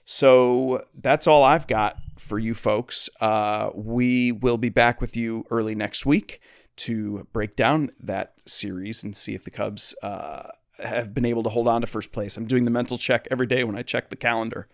So 0.04 0.86
that's 0.94 1.26
all 1.26 1.44
I've 1.44 1.68
got 1.68 1.98
for 2.18 2.38
you 2.38 2.54
folks. 2.54 3.10
Uh, 3.22 3.70
we 3.74 4.32
will 4.32 4.58
be 4.58 4.70
back 4.70 5.02
with 5.02 5.16
you 5.16 5.46
early 5.50 5.76
next 5.76 6.06
week 6.06 6.42
to 6.78 7.28
break 7.32 7.56
down 7.56 7.90
that 8.00 8.34
series 8.46 9.04
and 9.04 9.16
see 9.16 9.34
if 9.34 9.44
the 9.44 9.52
Cubs 9.52 9.96
uh, 10.04 10.50
have 10.80 11.14
been 11.14 11.26
able 11.26 11.42
to 11.44 11.50
hold 11.50 11.68
on 11.68 11.82
to 11.82 11.88
first 11.88 12.12
place. 12.12 12.38
I'm 12.38 12.46
doing 12.46 12.66
the 12.66 12.72
mental 12.72 12.98
check 12.98 13.28
every 13.32 13.48
day 13.48 13.64
when 13.64 13.76
I 13.76 13.82
check 13.82 14.10
the 14.10 14.16
calendar. 14.16 14.68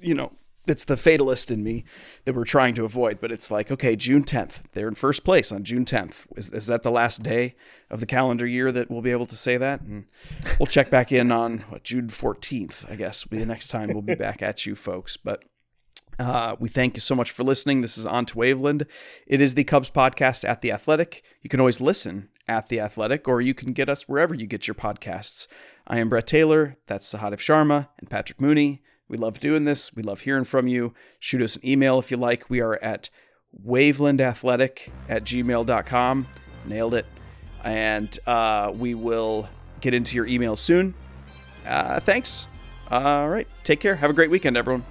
You 0.00 0.14
know, 0.14 0.32
it's 0.70 0.84
the 0.84 0.96
fatalist 0.96 1.50
in 1.50 1.62
me 1.62 1.84
that 2.24 2.34
we're 2.34 2.44
trying 2.44 2.74
to 2.74 2.84
avoid. 2.84 3.20
But 3.20 3.32
it's 3.32 3.50
like, 3.50 3.70
okay, 3.70 3.96
June 3.96 4.24
10th, 4.24 4.62
they're 4.72 4.88
in 4.88 4.94
first 4.94 5.24
place 5.24 5.52
on 5.52 5.64
June 5.64 5.84
10th. 5.84 6.24
Is, 6.36 6.50
is 6.50 6.66
that 6.66 6.82
the 6.82 6.90
last 6.90 7.22
day 7.22 7.56
of 7.90 8.00
the 8.00 8.06
calendar 8.06 8.46
year 8.46 8.72
that 8.72 8.90
we'll 8.90 9.02
be 9.02 9.10
able 9.10 9.26
to 9.26 9.36
say 9.36 9.56
that? 9.56 9.80
And 9.82 10.06
we'll 10.58 10.66
check 10.66 10.90
back 10.90 11.12
in 11.12 11.30
on 11.32 11.58
what, 11.68 11.84
June 11.84 12.08
14th, 12.08 12.90
I 12.90 12.96
guess. 12.96 13.24
Will 13.24 13.36
be 13.36 13.38
the 13.38 13.46
next 13.46 13.68
time 13.68 13.88
we'll 13.88 14.02
be 14.02 14.14
back 14.16 14.42
at 14.42 14.64
you 14.64 14.74
folks. 14.74 15.16
But 15.16 15.44
uh, 16.18 16.56
we 16.58 16.68
thank 16.68 16.94
you 16.94 17.00
so 17.00 17.14
much 17.14 17.30
for 17.30 17.42
listening. 17.42 17.80
This 17.80 17.96
is 17.96 18.06
On 18.06 18.26
to 18.26 18.34
Waveland. 18.34 18.86
It 19.26 19.40
is 19.40 19.54
the 19.54 19.64
Cubs 19.64 19.90
podcast 19.90 20.46
at 20.46 20.60
The 20.60 20.70
Athletic. 20.70 21.22
You 21.40 21.48
can 21.48 21.60
always 21.60 21.80
listen 21.80 22.28
at 22.46 22.68
The 22.68 22.80
Athletic, 22.80 23.26
or 23.26 23.40
you 23.40 23.54
can 23.54 23.72
get 23.72 23.88
us 23.88 24.08
wherever 24.08 24.34
you 24.34 24.46
get 24.46 24.68
your 24.68 24.74
podcasts. 24.74 25.46
I 25.86 25.98
am 25.98 26.10
Brett 26.10 26.26
Taylor. 26.26 26.76
That's 26.86 27.12
Sahadev 27.12 27.38
Sharma 27.38 27.88
and 27.98 28.10
Patrick 28.10 28.40
Mooney. 28.40 28.82
We 29.10 29.18
love 29.18 29.40
doing 29.40 29.64
this. 29.64 29.94
We 29.94 30.04
love 30.04 30.20
hearing 30.20 30.44
from 30.44 30.68
you. 30.68 30.94
Shoot 31.18 31.42
us 31.42 31.56
an 31.56 31.66
email 31.66 31.98
if 31.98 32.12
you 32.12 32.16
like. 32.16 32.48
We 32.48 32.60
are 32.60 32.78
at 32.80 33.10
wavelandathletic 33.66 34.90
at 35.08 35.24
gmail.com. 35.24 36.26
Nailed 36.64 36.94
it. 36.94 37.06
And 37.64 38.18
uh, 38.24 38.72
we 38.74 38.94
will 38.94 39.48
get 39.80 39.94
into 39.94 40.14
your 40.14 40.26
email 40.26 40.54
soon. 40.54 40.94
Uh, 41.66 41.98
thanks. 41.98 42.46
All 42.88 43.28
right. 43.28 43.48
Take 43.64 43.80
care. 43.80 43.96
Have 43.96 44.10
a 44.10 44.14
great 44.14 44.30
weekend, 44.30 44.56
everyone. 44.56 44.84